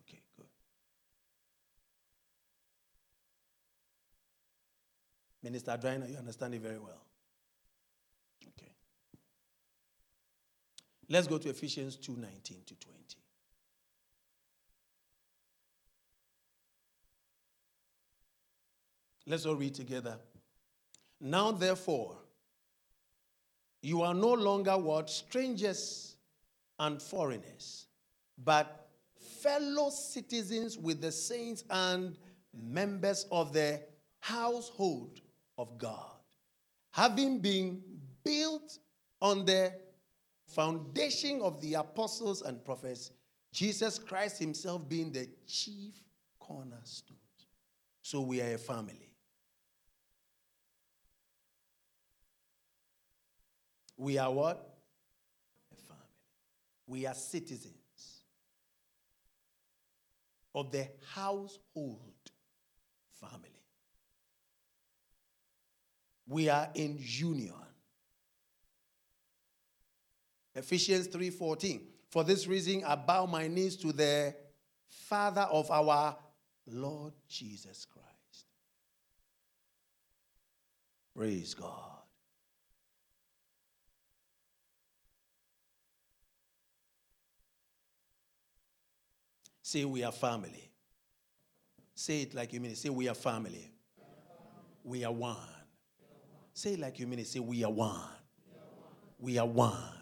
[0.00, 0.46] Okay, good.
[5.42, 7.02] Minister Adrina, you understand it very well.
[8.48, 8.72] Okay.
[11.08, 12.98] Let's go to Ephesians 2 19 to 20.
[19.26, 20.18] Let's all read together.
[21.20, 22.16] Now, therefore,
[23.82, 25.10] you are no longer what?
[25.10, 26.16] Strangers
[26.78, 27.86] and foreigners,
[28.42, 28.88] but
[29.40, 32.16] fellow citizens with the saints and
[32.54, 33.80] members of the
[34.20, 35.20] household
[35.58, 36.14] of God,
[36.92, 37.82] having been
[38.24, 38.78] built
[39.20, 39.72] on the
[40.46, 43.10] foundation of the apostles and prophets,
[43.52, 45.94] Jesus Christ Himself being the chief
[46.38, 47.16] cornerstone.
[48.02, 49.11] So we are a family.
[53.96, 54.76] We are what?
[55.72, 56.02] A family.
[56.86, 57.74] We are citizens
[60.54, 62.12] of the household
[63.20, 63.48] family.
[66.26, 67.54] We are in union.
[70.54, 71.88] Ephesians 3:14.
[72.10, 74.34] For this reason I bow my knees to the
[74.86, 76.18] Father of our
[76.66, 78.46] Lord Jesus Christ.
[81.14, 82.01] Praise God.
[89.72, 90.70] Say, we are family.
[91.94, 92.76] Say it like you mean it.
[92.76, 93.72] Say, we are family.
[94.84, 95.48] We are one.
[96.52, 97.26] Say it like you mean it.
[97.26, 98.10] Say, we are one.
[99.18, 99.94] We are one.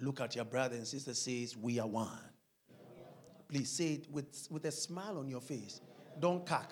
[0.00, 1.12] Look at your brother and sister.
[1.12, 2.08] Says, we are one.
[3.46, 5.82] Please say it with, with a smile on your face.
[6.18, 6.70] Don't cack.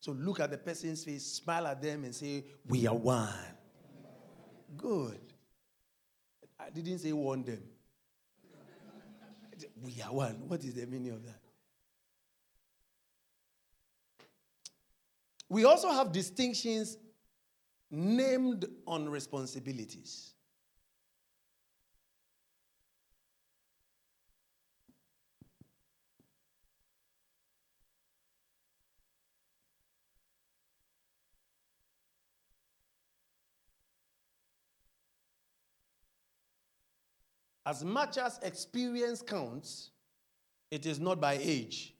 [0.00, 3.28] So look at the person's face, smile at them, and say, We are one.
[4.78, 5.20] Good.
[6.58, 7.62] I didn't say warn them.
[9.82, 10.48] We are one.
[10.48, 11.40] What is the meaning of that?
[15.48, 16.96] We also have distinctions
[17.90, 20.32] named on responsibilities.
[37.64, 39.90] As much as experience counts,
[40.70, 41.94] it is not by age.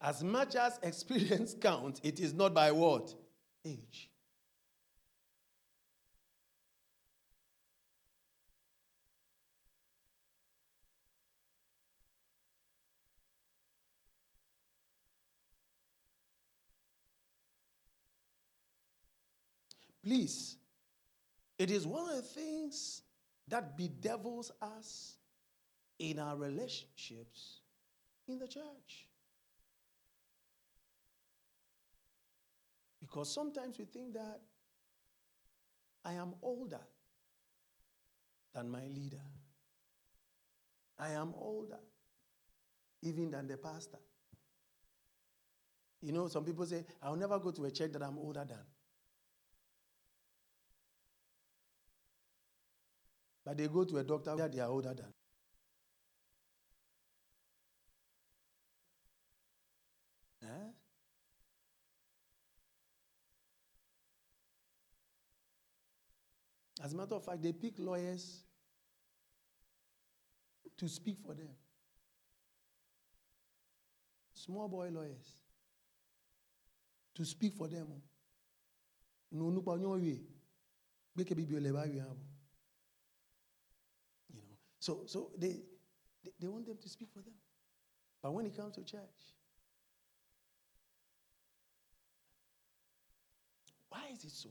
[0.00, 3.14] As much as experience counts, it is not by what?
[3.64, 4.08] Age.
[20.08, 20.56] Please,
[21.58, 23.02] it is one of the things
[23.46, 25.18] that bedevils us
[25.98, 27.60] in our relationships
[28.26, 29.06] in the church.
[33.02, 34.40] Because sometimes we think that
[36.02, 36.80] I am older
[38.54, 39.20] than my leader.
[40.98, 41.80] I am older
[43.02, 43.98] even than the pastor.
[46.00, 48.64] You know, some people say, I'll never go to a church that I'm older than.
[53.48, 55.06] But they go to a doctor where they are older than.
[60.42, 60.48] Huh?
[66.84, 68.44] As a matter of fact, they pick lawyers
[70.76, 71.48] to speak for them.
[74.34, 75.36] Small boy lawyers
[77.14, 77.86] to speak for them.
[84.88, 85.60] So, so they,
[86.40, 87.34] they, want them to speak for them.
[88.22, 89.02] But when it comes to church,
[93.90, 94.48] why is it so?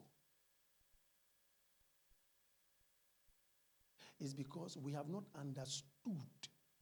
[4.20, 5.88] It's because we have not understood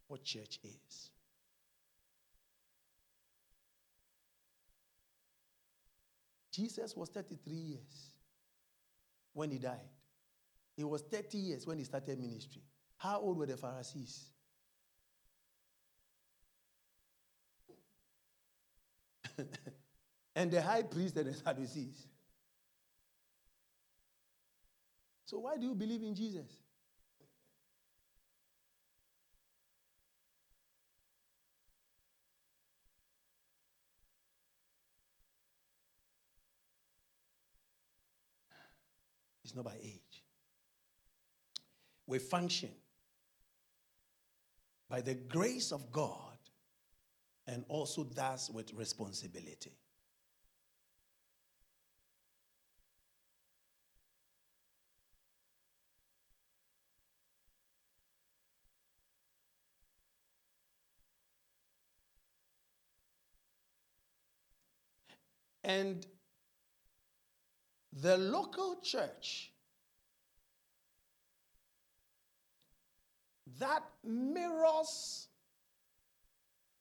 [0.08, 1.12] what church is.
[6.52, 8.12] Jesus was 33 years.
[9.32, 9.80] when he died.
[10.76, 12.62] He was 30 years when he started ministry.
[12.98, 14.26] How old were the Pharisees?
[20.36, 22.08] and the high priest and the Sadducees.
[25.26, 26.46] So, why do you believe in Jesus?
[39.44, 40.24] It's not by age.
[42.08, 42.70] We function
[44.96, 46.38] by the grace of God
[47.48, 49.74] and also thus with responsibility.
[65.66, 66.08] And
[67.92, 69.52] the local church
[73.60, 75.28] that mirrors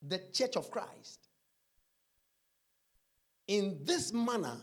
[0.07, 1.29] the church of Christ
[3.47, 4.57] in this manner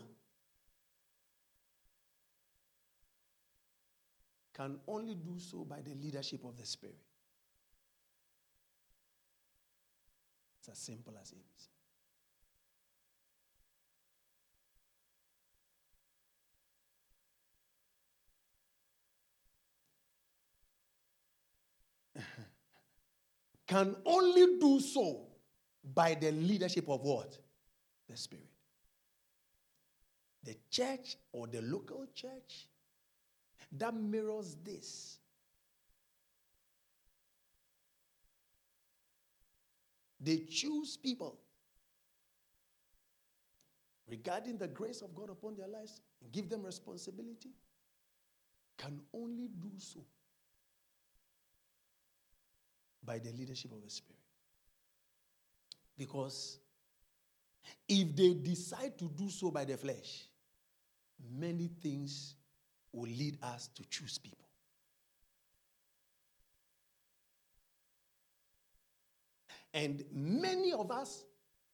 [4.54, 6.96] can only do so by the leadership of the Spirit.
[10.58, 11.71] It's as simple as ABC.
[23.72, 25.22] Can only do so
[25.94, 27.38] by the leadership of what?
[28.06, 28.44] The Spirit.
[30.44, 32.68] The church or the local church
[33.78, 35.16] that mirrors this.
[40.20, 41.38] They choose people
[44.06, 47.52] regarding the grace of God upon their lives and give them responsibility,
[48.76, 50.04] can only do so
[53.04, 54.18] by the leadership of the Spirit.
[55.96, 56.58] Because
[57.88, 60.24] if they decide to do so by the flesh,
[61.38, 62.34] many things
[62.92, 64.38] will lead us to choose people.
[69.74, 71.24] And many of us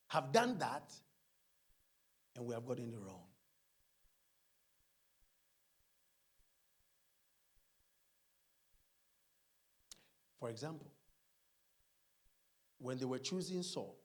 [0.08, 0.92] have done that
[2.36, 3.24] and we have gotten it wrong.
[10.38, 10.86] For example,
[12.78, 13.96] when they were choosing Saul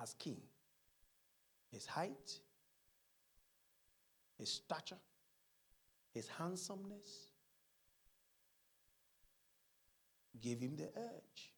[0.00, 0.40] as king,
[1.70, 2.38] his height,
[4.38, 4.98] his stature,
[6.12, 7.30] his handsomeness
[10.40, 11.50] gave him the edge.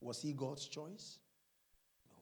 [0.00, 1.18] Was he God's choice?
[2.08, 2.16] No.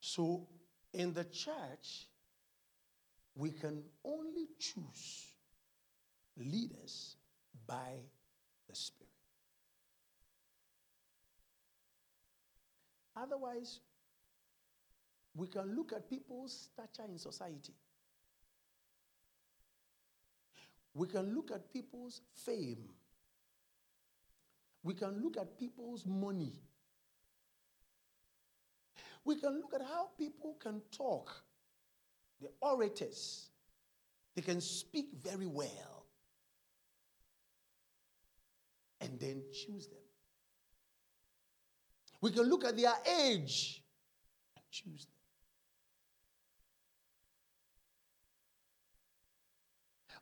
[0.00, 0.46] So,
[0.92, 2.08] in the church,
[3.34, 5.26] we can only choose
[6.36, 7.16] leaders
[7.66, 8.00] by
[8.68, 9.08] the Spirit.
[13.16, 13.80] Otherwise,
[15.34, 17.74] we can look at people's stature in society.
[20.94, 22.88] We can look at people's fame.
[24.82, 26.60] We can look at people's money.
[29.24, 31.30] We can look at how people can talk
[32.42, 33.48] the orators,
[34.34, 36.06] they can speak very well
[39.00, 39.98] and then choose them.
[42.20, 43.82] We can look at their age
[44.56, 45.12] and choose them.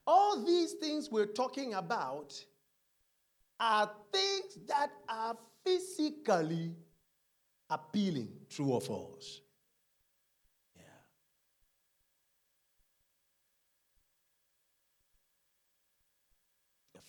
[0.07, 2.33] All these things we're talking about
[3.61, 6.75] are things that are physically
[7.69, 9.43] appealing, true or false.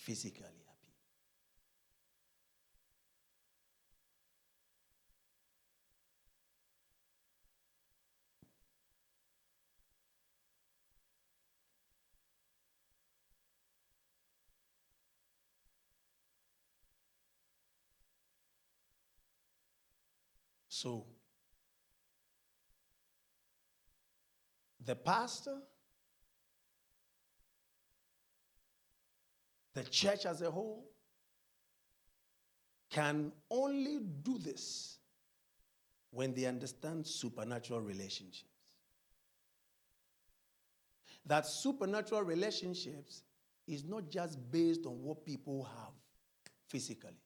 [0.01, 0.93] Physically happy.
[20.67, 21.05] So,
[24.83, 25.59] the pastor
[29.73, 30.85] the church as a whole,
[32.89, 34.97] can only do this
[36.11, 38.43] when they understand supernatural relationships.
[41.25, 43.23] That supernatural relationships
[43.67, 45.93] is not just based on what people have
[46.67, 47.17] physically.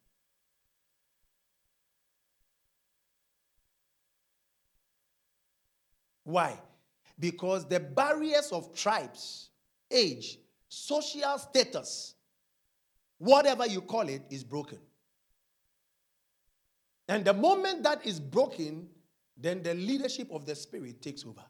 [6.24, 6.60] Why?
[7.18, 9.50] Because the barriers of tribes,
[9.90, 12.15] age, social status,
[13.18, 14.80] whatever you call it, is broken.
[17.08, 18.88] And the moment that is broken,
[19.38, 21.44] then the leadership of the Spirit takes over.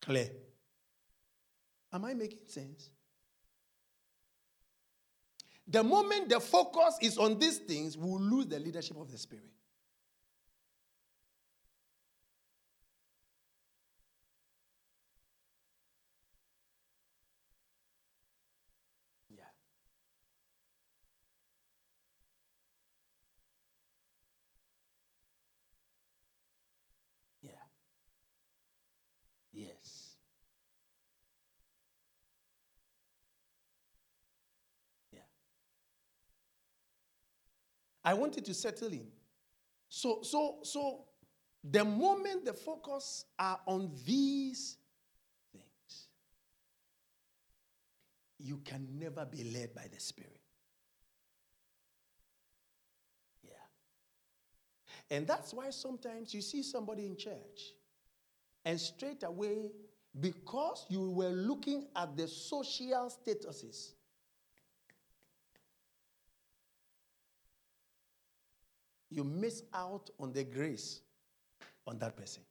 [0.00, 0.30] Clear.
[1.92, 2.90] Am I making sense?
[5.66, 9.16] The moment the focus is on these things, we will lose the leadership of the
[9.16, 9.50] Spirit.
[19.30, 19.44] Yeah.
[27.42, 27.52] Yeah.
[29.52, 30.16] Yes.
[35.12, 35.20] Yeah.
[38.04, 39.06] I wanted to settle in.
[39.88, 41.04] So, so, so
[41.62, 44.76] the moment the focus are on these
[45.52, 46.08] things,
[48.38, 50.40] you can never be led by the Spirit.
[53.42, 53.52] Yeah.
[55.10, 57.72] And that's why sometimes you see somebody in church,
[58.66, 59.70] and straight away,
[60.20, 63.92] because you were looking at the social statuses,
[69.14, 71.00] you miss out on the grace
[71.86, 72.42] on that person.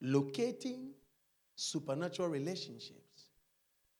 [0.00, 0.90] Locating
[1.54, 3.30] supernatural relationships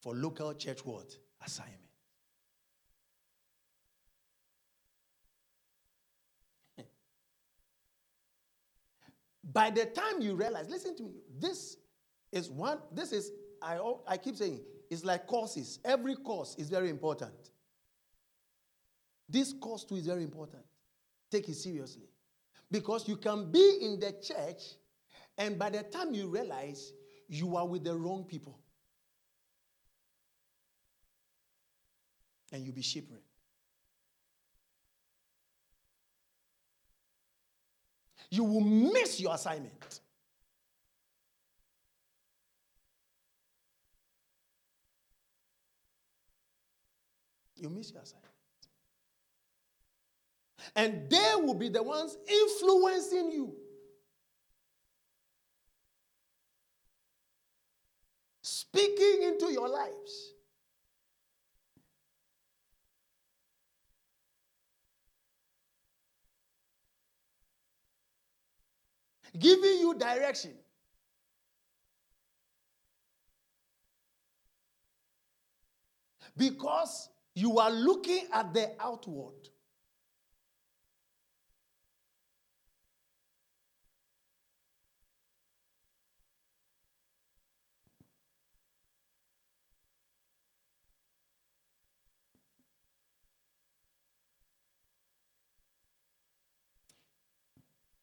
[0.01, 1.15] for local church what?
[1.45, 1.79] Assignment.
[9.43, 11.77] By the time you realize, listen to me, this
[12.49, 13.31] one, this is,
[13.61, 15.79] I, I keep saying, it's like courses.
[15.83, 17.33] Every course is very important.
[19.27, 20.63] This course too is very important.
[21.29, 22.09] Take it seriously.
[22.71, 24.61] Because you can be in the church,
[25.37, 26.93] and by the time you realize
[27.27, 28.57] you are with the wrong people,
[32.51, 33.23] and you'll be shipwrecked.
[38.29, 40.01] You will miss your assignment.
[47.59, 48.27] You miss your assignment.
[50.75, 53.53] And they will be the ones influencing you.
[58.41, 60.33] Speaking into your lives.
[69.37, 70.53] Giving you direction.
[76.35, 79.35] Because you are looking at the outward.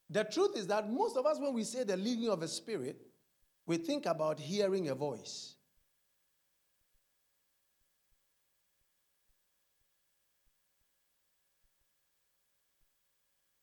[0.08, 3.04] The truth is that most of us, when we say the leading of a spirit,
[3.66, 5.53] we think about hearing a voice.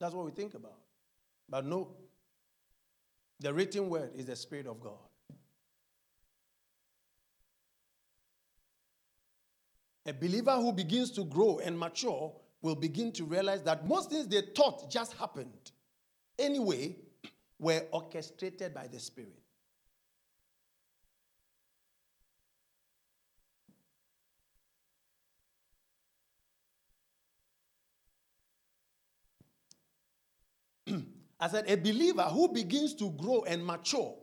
[0.02, 0.80] That's what we think about.
[1.48, 1.90] But no,
[3.40, 4.98] the written word is the Spirit of God.
[10.08, 12.34] A believer who begins to grow and mature
[12.64, 15.72] will begin to realize that most things they thought just happened
[16.40, 16.96] anyway
[17.60, 19.41] were orchestrated by the Spirit.
[31.42, 34.16] I said, a believer who begins to grow and mature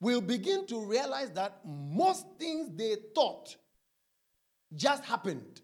[0.00, 3.54] will begin to realize that most things they thought
[4.74, 5.60] just happened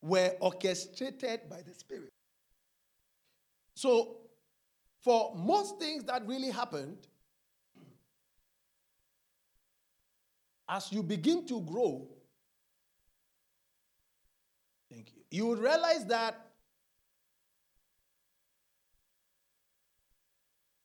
[0.00, 2.12] were orchestrated by the Spirit.
[3.74, 4.16] So,
[5.00, 7.06] for most things that really happened,
[10.66, 12.08] as you begin to grow,
[14.90, 16.40] thank you, you would realize that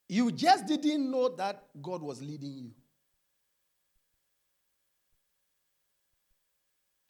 [0.10, 2.72] you just didn't know that God was leading you.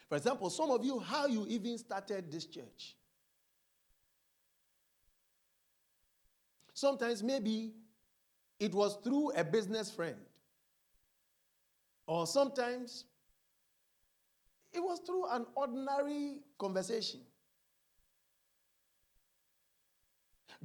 [0.08, 2.96] For example, some of you, how you even started this church.
[6.74, 7.74] Sometimes maybe
[8.60, 10.18] it was through a business friend.
[12.06, 13.06] Or sometimes
[14.74, 17.20] It was through an ordinary conversation.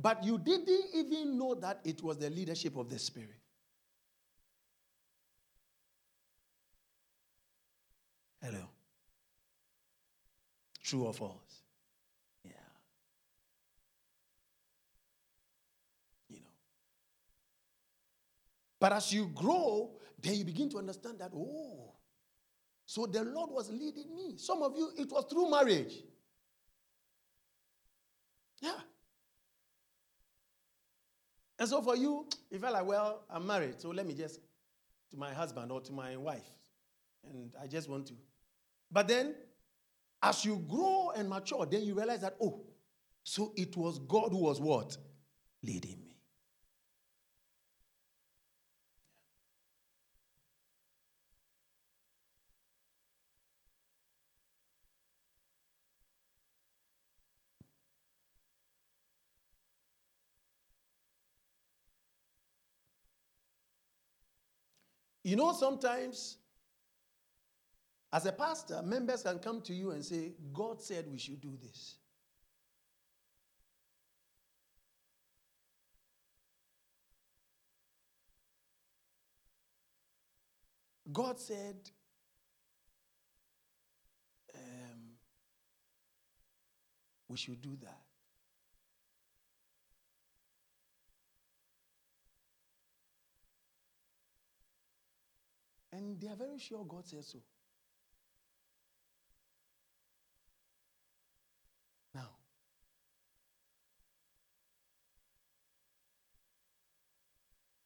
[0.00, 3.30] But you didn't even know that it was the leadership of the Spirit.
[8.40, 8.64] Hello.
[10.82, 11.62] True or false?
[12.44, 12.52] Yeah.
[16.30, 16.46] You know.
[18.78, 19.90] But as you grow,
[20.22, 21.92] then you begin to understand that, oh,
[22.88, 24.38] so the Lord was leading me.
[24.38, 25.92] Some of you, it was through marriage.
[28.62, 28.80] Yeah.
[31.58, 34.40] And so for you, you felt like, well, I'm married, so let me just
[35.10, 36.48] to my husband or to my wife.
[37.30, 38.14] And I just want to.
[38.90, 39.34] But then,
[40.22, 42.62] as you grow and mature, then you realize that, oh,
[43.22, 44.96] so it was God who was what?
[45.62, 46.07] Leading me.
[65.28, 66.38] You know, sometimes
[68.10, 71.54] as a pastor, members can come to you and say, God said we should do
[71.60, 71.96] this.
[81.12, 81.76] God said,
[84.54, 85.10] um,
[87.28, 88.07] we should do that.
[95.92, 97.38] And they are very sure God said so.
[102.14, 102.28] Now,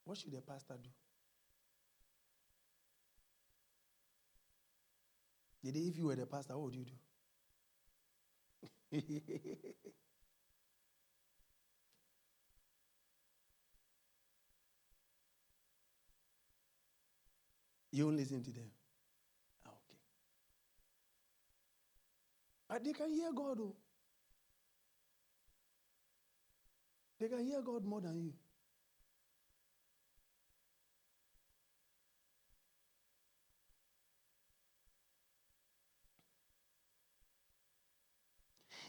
[0.05, 0.91] what should a pastor do?
[5.65, 6.85] If you were the pastor, what would you
[8.93, 9.01] do?
[17.93, 18.70] You won't listen to them.
[19.66, 19.99] Ah, okay.
[22.68, 23.76] But they can hear God, though.
[27.20, 28.32] They can hear God more than you.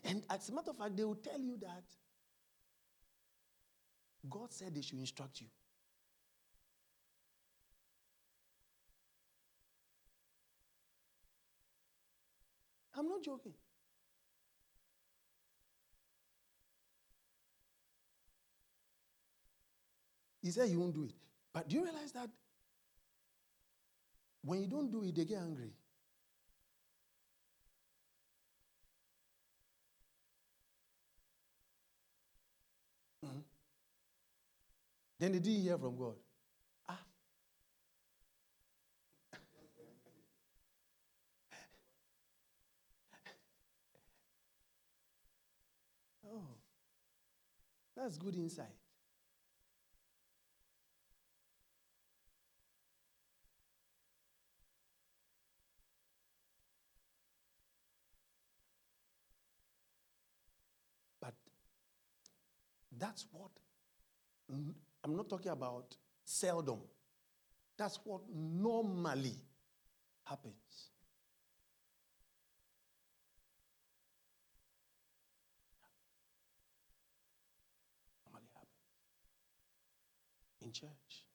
[0.05, 1.83] And as a matter of fact, they will tell you that
[4.29, 5.47] God said they should instruct you.
[12.95, 13.53] I'm not joking.
[20.43, 21.13] He said you won't do it.
[21.53, 22.29] But do you realize that
[24.43, 25.71] when you don't do it, they get angry?
[33.25, 33.39] Mm-hmm.
[35.17, 36.15] Then they didn't hear from God.
[36.89, 36.99] Ah.
[46.27, 46.41] oh,
[48.03, 48.65] that's good insight.
[61.21, 61.33] But
[62.97, 63.51] that's what,
[64.49, 65.95] I'm not talking about
[66.25, 66.81] seldom.
[67.77, 69.37] That's what normally
[70.25, 70.89] happens.
[78.25, 78.73] Normally happens
[80.61, 81.25] in church.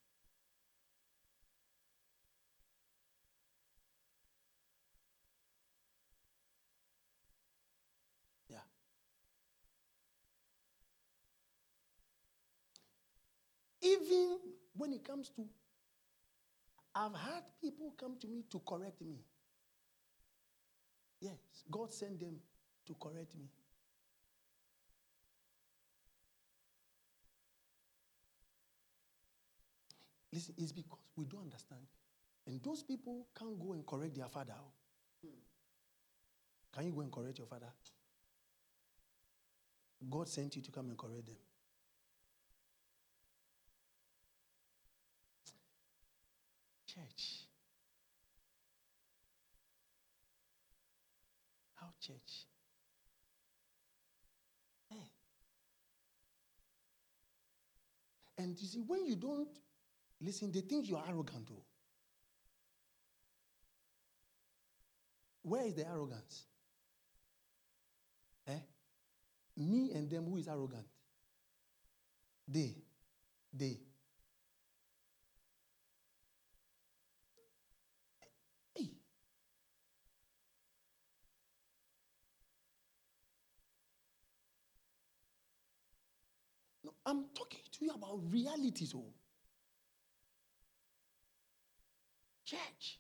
[8.49, 8.59] Yeah.
[13.83, 14.39] Even
[14.77, 15.47] when it comes to,
[16.95, 19.21] I've had people come to me to correct me.
[21.21, 21.39] Yes,
[21.71, 22.37] God sent them
[22.87, 23.49] to correct me.
[30.33, 31.83] Listen, it's because we don't understand.
[32.47, 34.55] And those people can't go and correct their father.
[34.57, 35.29] Oh.
[36.75, 37.73] Can you go and correct your father?
[40.09, 41.37] God sent you to come and correct them.
[46.87, 47.45] Church.
[51.75, 52.47] How church?
[54.89, 55.11] Hey.
[58.39, 59.49] And you see, when you don't
[60.21, 61.49] listen, they think you are arrogant.
[61.49, 61.65] though.
[65.43, 66.45] Where is the arrogance?
[68.47, 68.59] Eh?
[69.57, 70.87] Me and them, who is arrogant?
[72.47, 72.75] They.
[73.53, 73.79] They.
[78.75, 78.91] Hey.
[86.85, 88.93] No, I'm talking to you about realities.
[88.95, 89.13] Oh.
[92.49, 92.99] Church.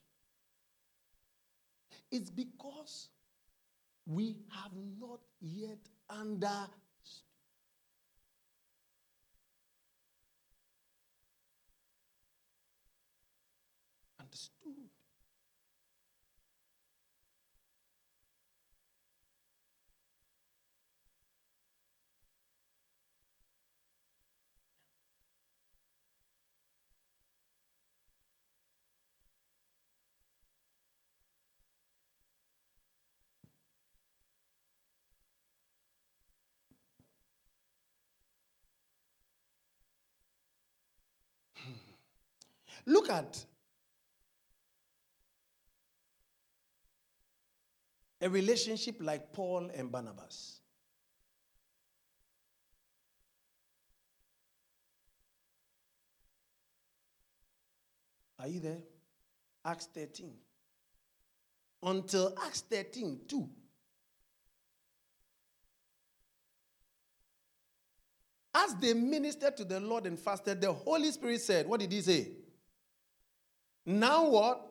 [2.11, 3.09] It's because
[4.07, 5.79] we have not yet
[6.11, 6.75] understood.
[14.21, 14.98] Understood.
[42.87, 43.45] Look at
[48.21, 50.61] a relationship like Paul and Barnabas.
[58.39, 58.79] Are you there?
[59.65, 60.33] Acts 13.
[61.83, 63.49] Until Acts 13, 2.
[68.55, 72.01] As they ministered to the Lord and fasted, the Holy Spirit said, What did he
[72.01, 72.29] say?
[73.89, 74.67] Now what?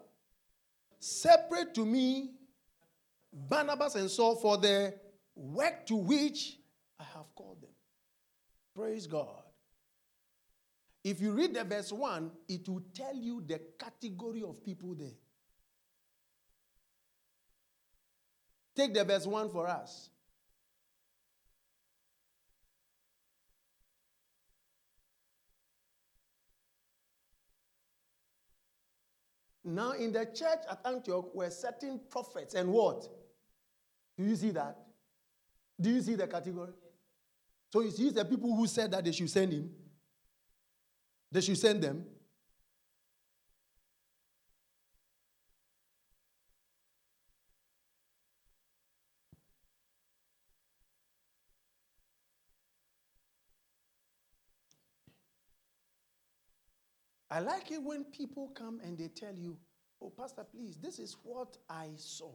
[1.00, 2.30] Separate to me
[3.34, 4.94] Barnabas and Saul for the
[5.36, 6.60] work to which
[7.00, 7.72] I have called them.
[8.76, 9.42] Praise God.
[11.04, 15.18] If you read the verse 1, it will tell you the category of people there.
[18.76, 20.12] Take the verse 1 for us.
[29.68, 33.06] Now, in the church at Antioch were certain prophets and what?
[34.18, 34.78] Do you see that?
[35.80, 36.72] Do you see the category?
[37.74, 39.70] So you see the people who said that they should send him.
[41.30, 42.06] They should send them.
[57.38, 59.58] I like it when people come and they tell you,
[60.02, 62.32] Oh, Pastor, please, this is what I saw.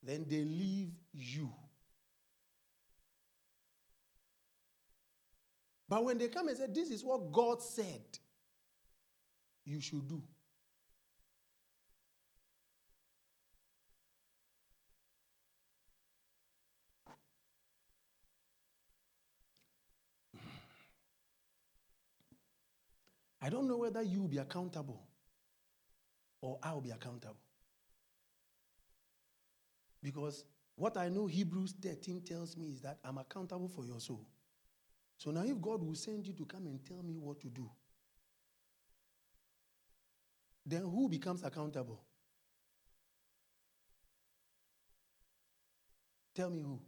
[0.00, 1.50] Then they leave you.
[5.88, 8.04] But when they come and say, This is what God said
[9.64, 10.22] you should do.
[23.48, 25.00] I don't know whether you will be accountable
[26.42, 27.40] or I will be accountable.
[30.02, 30.44] Because
[30.76, 34.26] what I know Hebrews 13 tells me is that I'm accountable for your soul.
[35.16, 37.70] So now, if God will send you to come and tell me what to do,
[40.66, 42.02] then who becomes accountable?
[46.34, 46.78] Tell me who.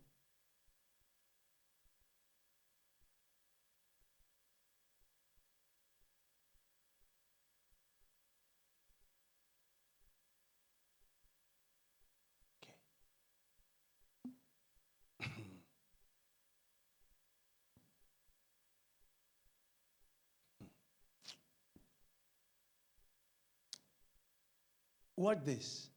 [25.20, 25.90] Watch this.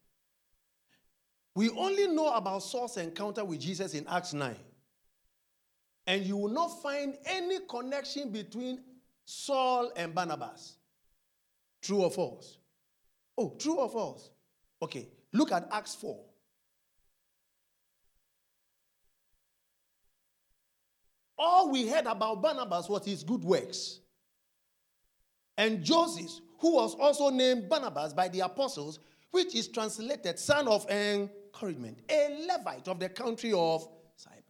[1.55, 4.53] We only know about Saul's encounter with Jesus in Acts 9.
[6.05, 8.81] And you will not find any connection between
[9.23, 10.75] Saul and Barnabas.
[11.81, 12.57] True or false?
[13.37, 14.29] Oh, true or false?
[14.81, 16.19] Okay, look at Acts 4.
[21.37, 24.01] All we heard about Barnabas was his good works.
[25.57, 28.99] And Joseph, who was also named Barnabas by the apostles,
[29.33, 34.43] which is translated son of encouragement, a Levite of the country of Cyprus.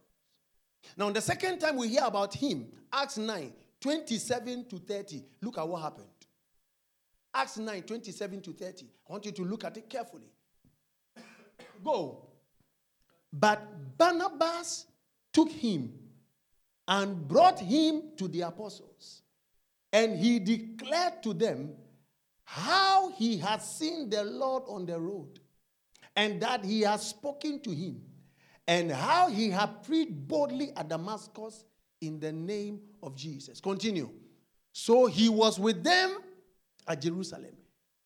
[0.98, 5.66] Now, the second time we hear about him, Acts 9, 27 to 30, look at
[5.66, 6.08] what happened.
[7.34, 8.86] Acts 9, 27 to 30.
[9.08, 10.28] I want you to look at it carefully.
[11.84, 12.28] Go.
[13.32, 14.86] But Barnabas
[15.32, 15.94] took him
[16.90, 19.22] and brought him to the apostles,
[19.94, 21.72] and he declared to them
[22.44, 25.40] how he had seen the Lord on the road,
[26.16, 28.02] and that he had spoken to him,
[28.68, 31.66] and how he had preached boldly at Damascus
[32.02, 33.60] in the name of Jesus.
[33.60, 34.10] Continue.
[34.72, 36.18] So he was with them
[36.88, 37.56] at Jerusalem,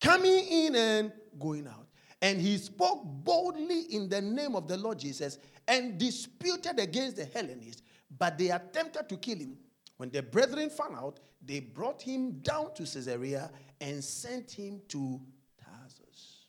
[0.01, 1.88] coming in and going out.
[2.21, 7.25] And he spoke boldly in the name of the Lord Jesus and disputed against the
[7.25, 7.83] Hellenists,
[8.17, 9.57] but they attempted to kill him.
[9.97, 13.49] When the brethren found out, they brought him down to Caesarea
[13.81, 15.19] and sent him to
[15.59, 16.45] Tarsus.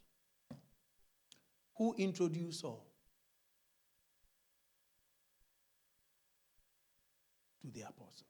[1.76, 2.86] Who introduced Saul?
[7.62, 8.24] To the apostles.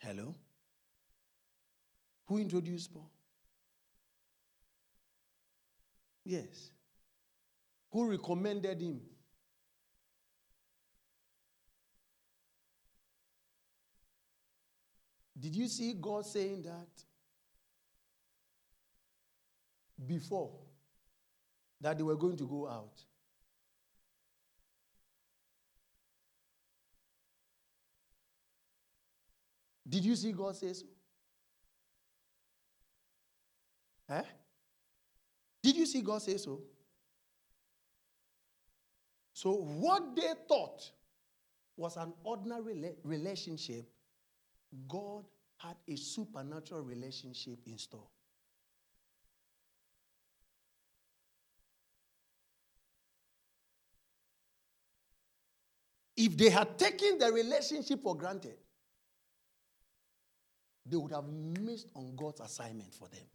[0.00, 0.34] Hello?
[2.26, 3.10] Who introduced Paul?
[6.24, 6.73] Yes.
[7.94, 9.00] Who recommended him?
[15.38, 16.88] Did you see God saying that
[20.04, 20.58] before
[21.80, 23.00] that they were going to go out?
[29.88, 30.86] Did you see God say so?
[34.08, 34.22] Eh?
[35.62, 36.60] Did you see God say so?
[39.44, 40.90] So, what they thought
[41.76, 43.84] was an ordinary relationship,
[44.88, 45.26] God
[45.58, 48.08] had a supernatural relationship in store.
[56.16, 58.56] If they had taken the relationship for granted,
[60.86, 63.26] they would have missed on God's assignment for them.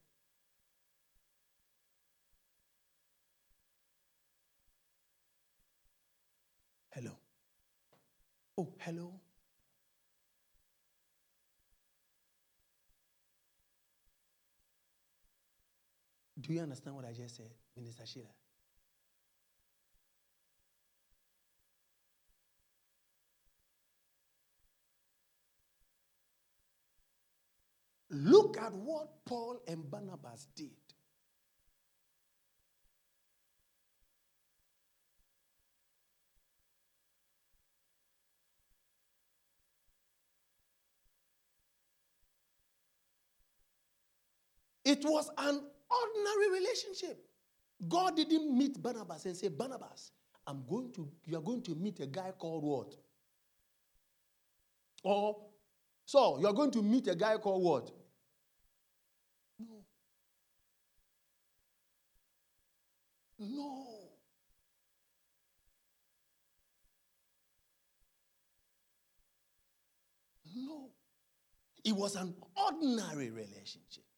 [6.91, 7.11] Hello.
[8.59, 9.13] Oh, hello.
[16.37, 18.25] Do you understand what I just said, Minister Sheila?
[28.09, 30.71] Look at what Paul and Barnabas did.
[44.89, 45.61] It was an
[45.91, 47.23] ordinary relationship.
[47.87, 50.11] God didn't meet Barnabas and say, Barnabas,
[50.47, 52.95] I'm going to, you are going to meet a guy called what?
[55.03, 55.45] Or,
[56.05, 57.91] so you are going to meet a guy called what?
[59.59, 59.85] No.
[63.37, 63.85] No.
[70.55, 70.89] No.
[71.85, 74.08] It was an ordinary relationship.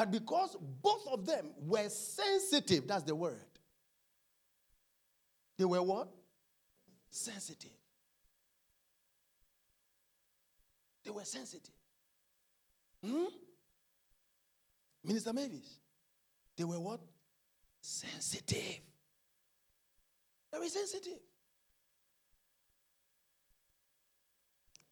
[0.00, 3.44] But because both of them were sensitive, that's the word.
[5.58, 6.08] They were what?
[7.10, 7.76] Sensitive.
[11.04, 11.74] They were sensitive.
[13.04, 13.24] Hmm?
[15.04, 15.80] Minister Mavis,
[16.56, 17.00] they were what?
[17.82, 18.80] Sensitive.
[20.50, 21.20] Very sensitive.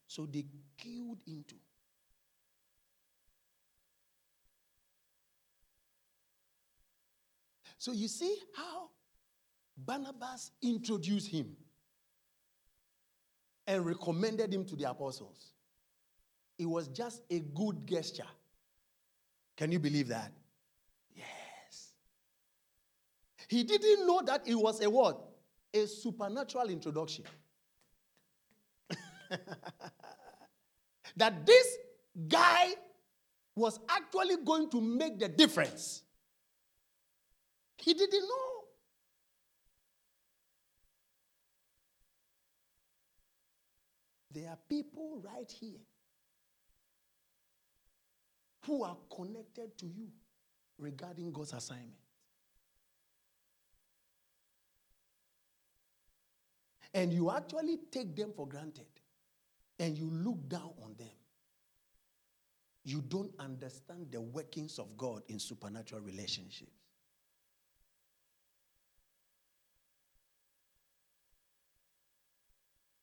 [0.06, 0.44] So they
[0.76, 1.54] killed into
[7.78, 8.90] So you see how
[9.76, 11.56] Barnabas introduced him
[13.66, 15.52] and recommended him to the apostles.
[16.58, 18.26] It was just a good gesture.
[19.56, 20.32] Can you believe that?
[21.14, 21.92] Yes.
[23.46, 25.24] He didn't know that it was a what?
[25.72, 27.24] A supernatural introduction.
[31.16, 31.76] that this
[32.26, 32.74] guy
[33.54, 36.02] was actually going to make the difference.
[37.78, 38.64] He didn't know.
[44.30, 45.80] There are people right here
[48.66, 50.08] who are connected to you
[50.78, 51.94] regarding God's assignment.
[56.92, 58.86] And you actually take them for granted
[59.78, 61.08] and you look down on them.
[62.84, 66.72] You don't understand the workings of God in supernatural relationships.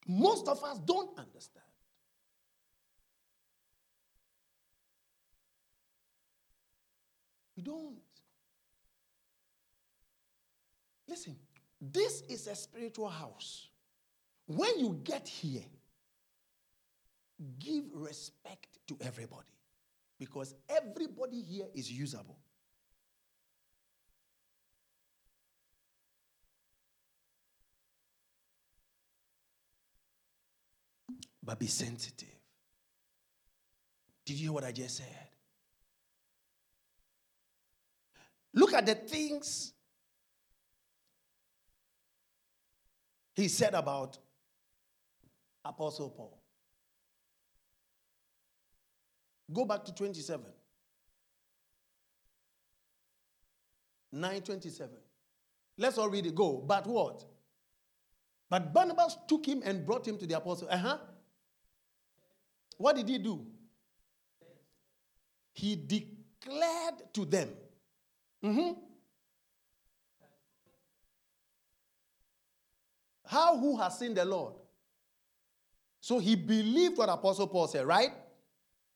[0.07, 1.65] Most of us don't understand.
[7.55, 7.95] We don't.
[11.07, 11.35] Listen,
[11.81, 13.69] this is a spiritual house.
[14.47, 15.63] When you get here,
[17.59, 19.47] give respect to everybody
[20.19, 22.37] because everybody here is usable.
[31.45, 32.27] But be sensitive.
[34.25, 35.05] Did you hear what I just said?
[38.53, 39.73] Look at the things
[43.35, 44.17] he said about
[45.63, 46.41] Apostle Paul.
[49.53, 50.43] Go back to 27.
[54.11, 54.95] 927.
[55.77, 56.33] Let's all read it.
[56.33, 56.63] Go.
[56.65, 57.25] But what?
[58.49, 60.67] But Barnabas took him and brought him to the apostle.
[60.71, 60.97] Uh huh.
[62.77, 63.45] What did he do?
[65.53, 67.49] He declared to them.
[68.43, 68.79] Mm-hmm.
[73.25, 74.53] How who has seen the Lord?
[76.01, 78.11] So he believed what Apostle Paul said, right?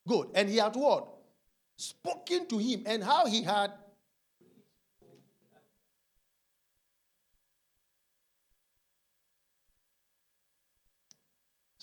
[0.08, 0.28] Good.
[0.36, 1.08] And he had what?
[1.78, 3.72] Spoken to him and how he had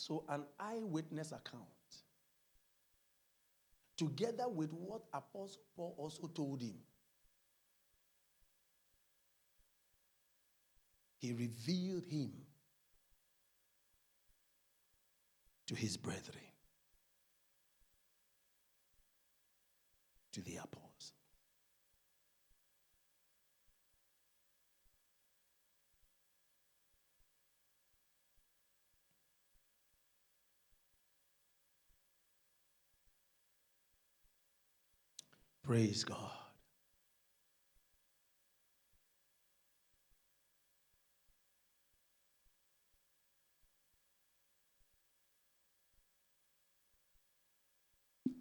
[0.06, 1.64] So, an eyewitness account,
[3.96, 6.74] together with what Apostle Paul also told him,
[11.18, 12.32] he revealed him
[15.66, 16.44] to his brethren,
[20.32, 20.85] to the apostles.
[35.66, 36.16] Praise God.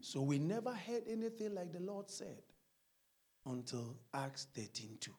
[0.01, 2.43] So we never heard anything like the Lord said
[3.47, 5.11] until Acts 13 2.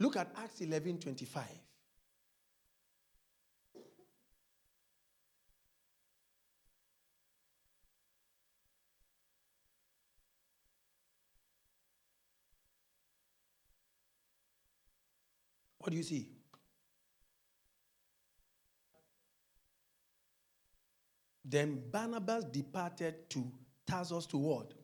[0.00, 1.44] Look at Acts 11 25.
[15.78, 16.28] What do you see?
[21.44, 23.50] Then Barnabas departed to
[23.86, 24.74] Tarsus to what?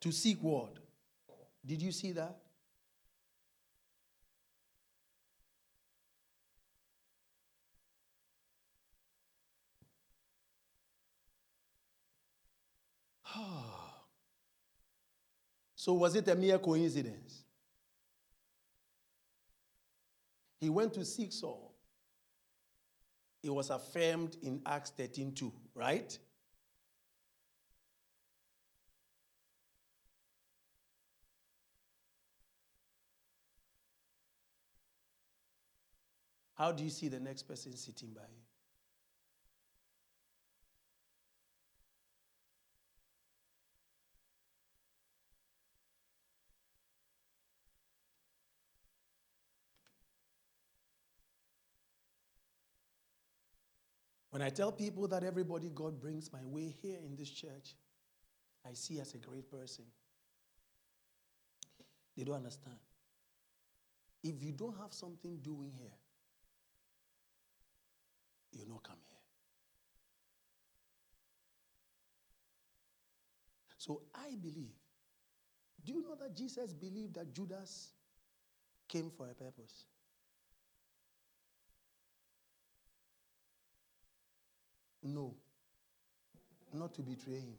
[0.00, 0.76] To seek what?
[1.66, 2.38] Did you see that?
[15.74, 17.44] so was it a mere coincidence?
[20.60, 21.74] He went to seek Saul.
[23.42, 26.18] It was affirmed in Acts 13 2, right?
[36.54, 38.47] How do you see the next person sitting by you?
[54.38, 57.74] When I tell people that everybody God brings my way here in this church,
[58.64, 59.84] I see as a great person.
[62.16, 62.76] They don't understand.
[64.22, 65.90] If you don't have something doing here,
[68.52, 69.18] you not come here.
[73.76, 74.76] So I believe.
[75.84, 77.88] Do you know that Jesus believed that Judas
[78.86, 79.86] came for a purpose?
[85.02, 85.34] No.
[86.72, 87.58] Not to betray him.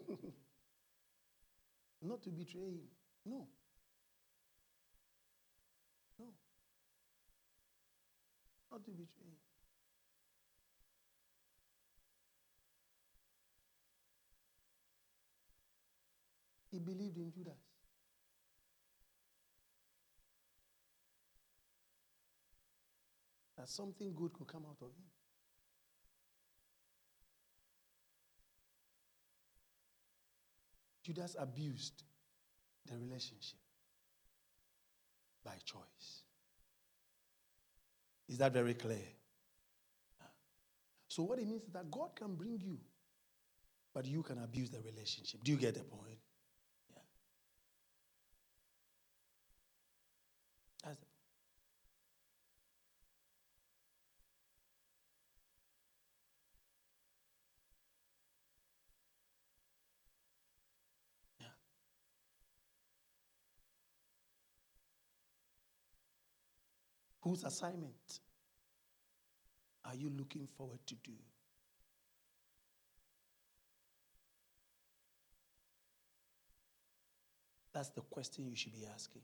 [2.03, 2.89] Not to betray him.
[3.27, 3.47] No.
[6.19, 6.27] No.
[8.71, 9.37] Not to betray him.
[16.71, 17.72] He believed in Judas.
[23.63, 25.05] That something good could come out of him.
[31.05, 32.03] Judas abused
[32.87, 33.61] the relationship.
[35.45, 36.25] by choice.
[38.29, 39.07] Is that very clear?
[41.07, 42.81] So, what it means is that God can bring you,
[43.95, 45.45] but you can abuse the relationship.
[45.45, 46.19] Do you get the point?
[67.23, 68.21] Whose assignment
[69.85, 71.13] are you looking forward to do?
[77.73, 79.23] That's the question you should be asking.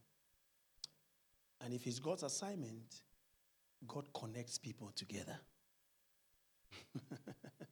[1.61, 3.03] And if it's God's assignment,
[3.87, 5.39] God connects people together.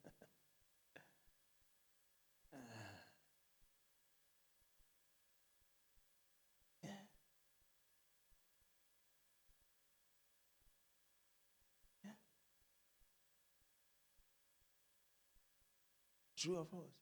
[16.47, 16.94] True of us.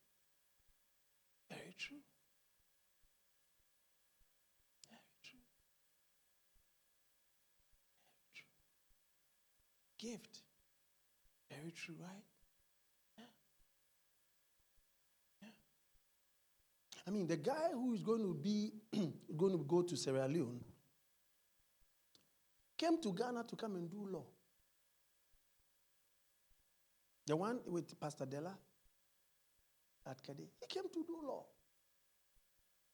[1.51, 1.99] Very true.
[4.89, 5.39] Very true.
[8.09, 8.49] Very true.
[9.99, 10.39] Gift.
[11.51, 12.25] Very true, right?
[13.19, 13.25] Yeah.
[15.43, 15.49] Yeah.
[17.07, 18.73] I mean, the guy who is going to be
[19.37, 20.65] going to go to Sierra Leone
[22.79, 24.25] came to Ghana to come and do law.
[27.27, 28.57] The one with Pastor Della
[30.07, 31.45] at Kede, he came to do law.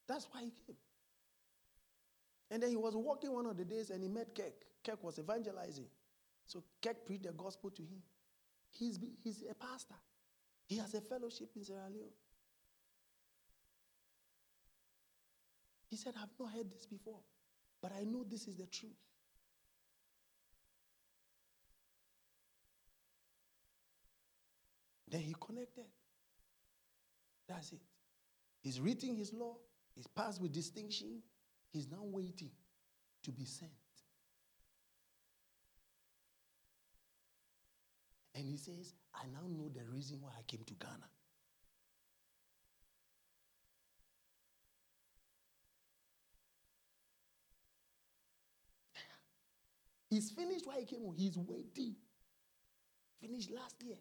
[0.06, 0.76] That's why he came.
[2.50, 4.54] And then he was walking one of the days and he met Kirk.
[4.84, 5.86] Kirk was evangelizing.
[6.46, 8.02] So Kirk preached the gospel to him.
[8.70, 9.94] He's, he's a pastor.
[10.66, 12.10] He has a fellowship in Sierra Leone.
[15.88, 17.18] He said, I've not heard this before,
[17.82, 18.92] but I know this is the truth.
[25.08, 25.86] Then he connected.
[27.50, 27.80] That's it.
[28.62, 29.56] He's reading his law,
[29.96, 31.20] he's passed with distinction.
[31.72, 32.50] He's now waiting
[33.22, 33.70] to be sent.
[38.34, 41.08] And he says, I now know the reason why I came to Ghana.
[50.08, 51.14] He's finished why he came home.
[51.16, 51.94] He's waiting.
[53.20, 53.96] Finished last year.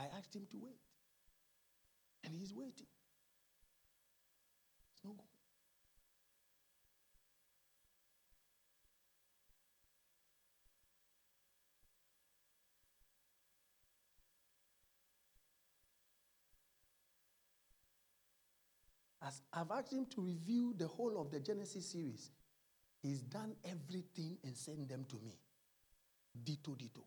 [0.00, 0.80] I asked him to wait.
[2.24, 2.86] And he's waiting.
[4.94, 5.26] It's no good.
[19.22, 22.30] As I've asked him to review the whole of the Genesis series,
[23.02, 25.38] he's done everything and sent them to me.
[26.42, 27.02] Dito, dito.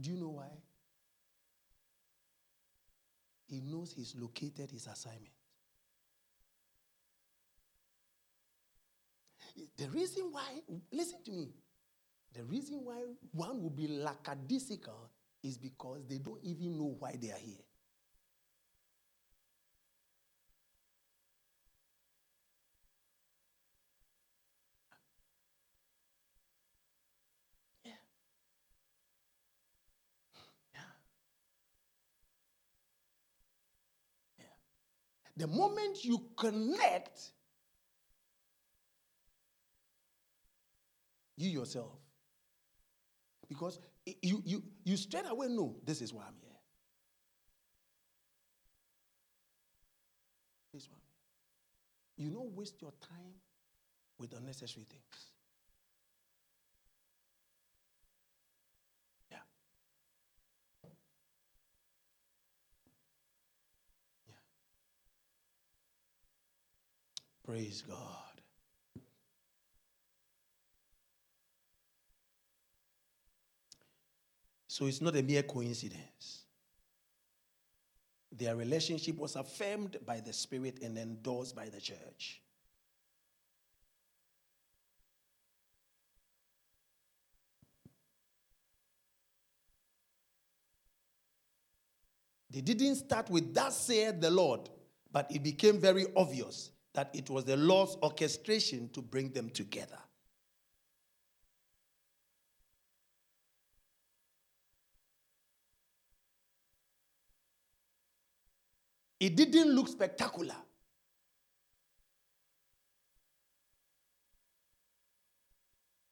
[0.00, 0.50] Do you know why?
[3.46, 5.32] He knows he's located his assignment.
[9.76, 10.60] The reason why,
[10.90, 11.50] listen to me,
[12.34, 13.02] the reason why
[13.32, 15.10] one will be lackadaisical
[15.42, 17.60] is because they don't even know why they are here.
[35.36, 37.32] The moment you connect,
[41.36, 41.98] you yourself,
[43.48, 43.78] because
[44.22, 46.50] you, you, you straight away know this is why I'm here.
[50.72, 50.96] This here.
[52.16, 53.34] You don't waste your time
[54.18, 55.30] with unnecessary things.
[59.30, 59.38] Yeah.
[64.26, 64.34] Yeah.
[67.52, 67.98] Praise God.
[74.68, 76.44] So it's not a mere coincidence.
[78.34, 82.40] Their relationship was affirmed by the Spirit and endorsed by the church.
[92.48, 94.70] They didn't start with that said the Lord,
[95.12, 99.98] but it became very obvious that it was the Lord's orchestration to bring them together.
[109.18, 110.56] It didn't look spectacular.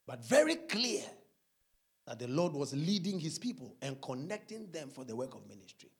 [0.07, 1.03] But very clear
[2.07, 5.91] that the Lord was leading his people and connecting them for the work of ministry.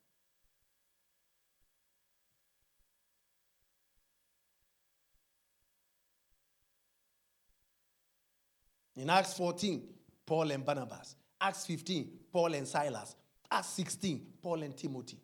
[8.95, 9.81] In Acts 14,
[10.25, 11.15] Paul and Barnabas.
[11.39, 13.15] Acts 15, Paul and Silas.
[13.49, 15.17] Acts 16, Paul and Timothy.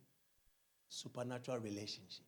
[0.89, 2.21] Supernatural relationships.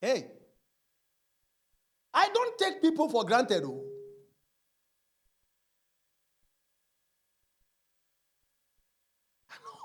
[0.00, 0.26] Hey,
[2.12, 3.62] I don't take people for granted.
[3.64, 3.84] Oh.
[9.48, 9.78] I know.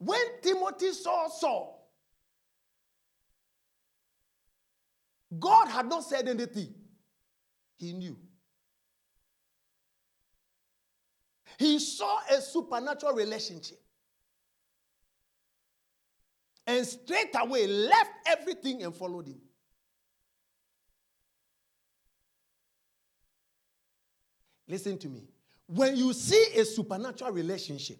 [0.00, 1.86] When Timothy saw Saul,
[5.38, 6.74] God had not said anything.
[7.76, 8.16] He knew.
[11.58, 13.78] He saw a supernatural relationship.
[16.66, 19.40] And straight away left everything and followed him.
[24.66, 25.28] Listen to me.
[25.66, 27.98] When you see a supernatural relationship,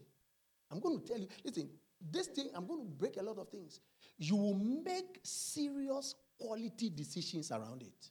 [0.70, 1.68] I'm going to tell you, listen,
[2.00, 3.80] this thing, I'm going to break a lot of things.
[4.18, 8.08] You will make serious quality decisions around it.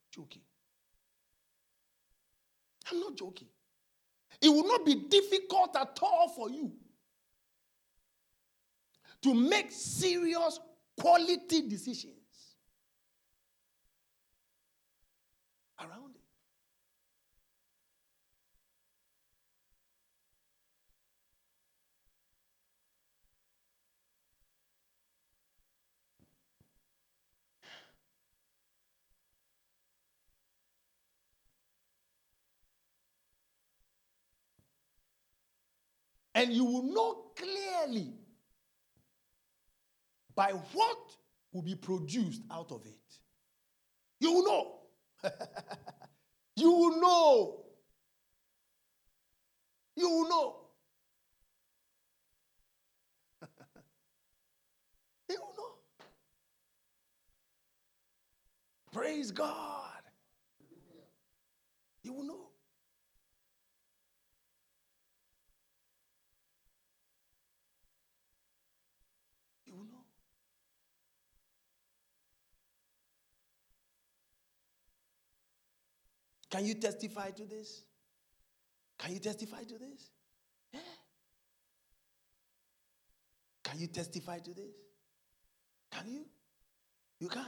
[0.00, 0.42] I'm joking.
[2.90, 3.48] I'm not joking.
[4.40, 6.72] It will not be difficult at all for you
[9.22, 10.58] to make serious
[10.98, 12.16] quality decisions
[15.80, 16.22] around it.
[36.42, 38.14] And you will know clearly
[40.34, 40.98] by what
[41.52, 42.98] will be produced out of it.
[44.18, 44.80] You will know.
[46.56, 47.64] you will know.
[49.94, 50.56] You will know.
[55.28, 55.76] you will know.
[58.90, 60.02] Praise God.
[62.02, 62.48] You will know.
[69.72, 70.04] You will know.
[76.52, 77.80] Can you testify to this?
[78.98, 80.10] Can you testify to this?
[80.70, 80.80] Yeah.
[83.64, 84.74] Can you testify to this?
[85.90, 86.26] Can you?
[87.20, 87.46] You can.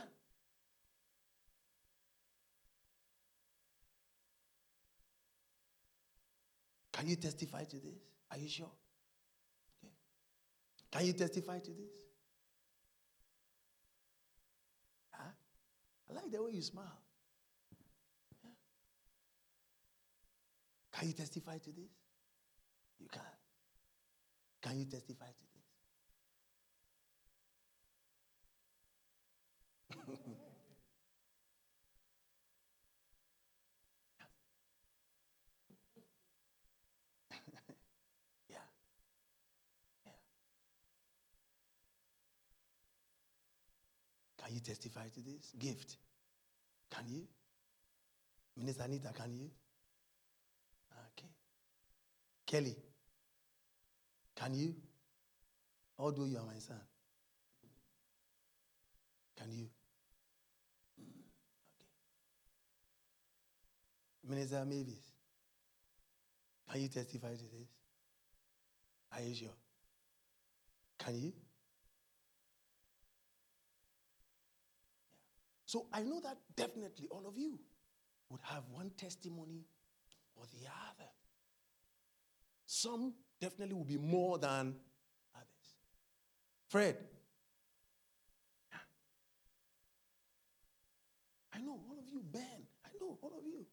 [6.93, 8.01] Can you testify to this?
[8.31, 8.70] Are you sure?
[9.85, 9.93] Okay.
[10.90, 11.93] Can you testify to this?
[15.12, 15.31] Huh?
[16.10, 17.03] I like the way you smile.
[20.96, 21.90] Can you testify to this?
[23.00, 23.22] You can.
[24.62, 25.64] Can you testify to this?
[38.48, 38.56] yeah.
[40.06, 40.12] Yeah.
[44.44, 45.52] Can you testify to this?
[45.58, 45.96] Gift.
[46.90, 47.26] Can you?
[48.56, 49.50] Minister Anita, can you?
[52.55, 52.76] Kelly,
[54.36, 54.76] can you?
[55.98, 56.78] Although you are my son.
[59.36, 59.66] Can you?
[60.97, 61.24] Okay.
[64.28, 65.02] Minister Mavis,
[66.70, 67.68] can you testify to this?
[69.10, 69.48] Are you sure?
[71.01, 71.32] Can you?
[75.66, 77.59] So I know that definitely all of you
[78.31, 79.66] would have one testimony
[80.36, 81.10] or the other.
[82.85, 84.74] Some definitely will be more than
[85.35, 85.69] others.
[86.69, 86.98] Fred.
[91.55, 92.66] I know all of you, Ben.
[92.85, 93.65] I know all of you.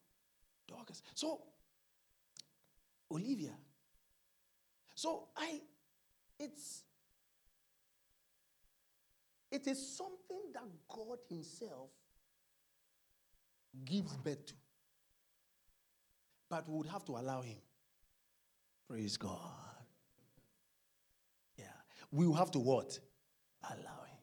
[0.66, 1.02] Dorcas.
[1.14, 1.42] So,
[3.12, 3.52] Olivia.
[4.96, 5.60] So I,
[6.40, 6.84] it's,
[9.52, 11.90] it is something that God Himself
[13.84, 14.54] gives birth to.
[16.50, 17.58] But we would have to allow Him.
[18.92, 19.40] Praise God.
[21.58, 21.64] Yeah.
[22.12, 23.00] We will have to what?
[23.64, 24.18] Allow Him.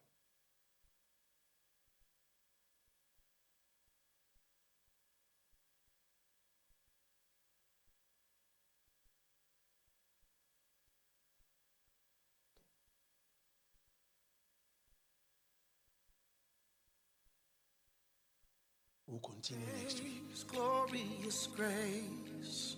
[19.07, 20.47] We'll continue next week.
[20.47, 22.78] Glorious grace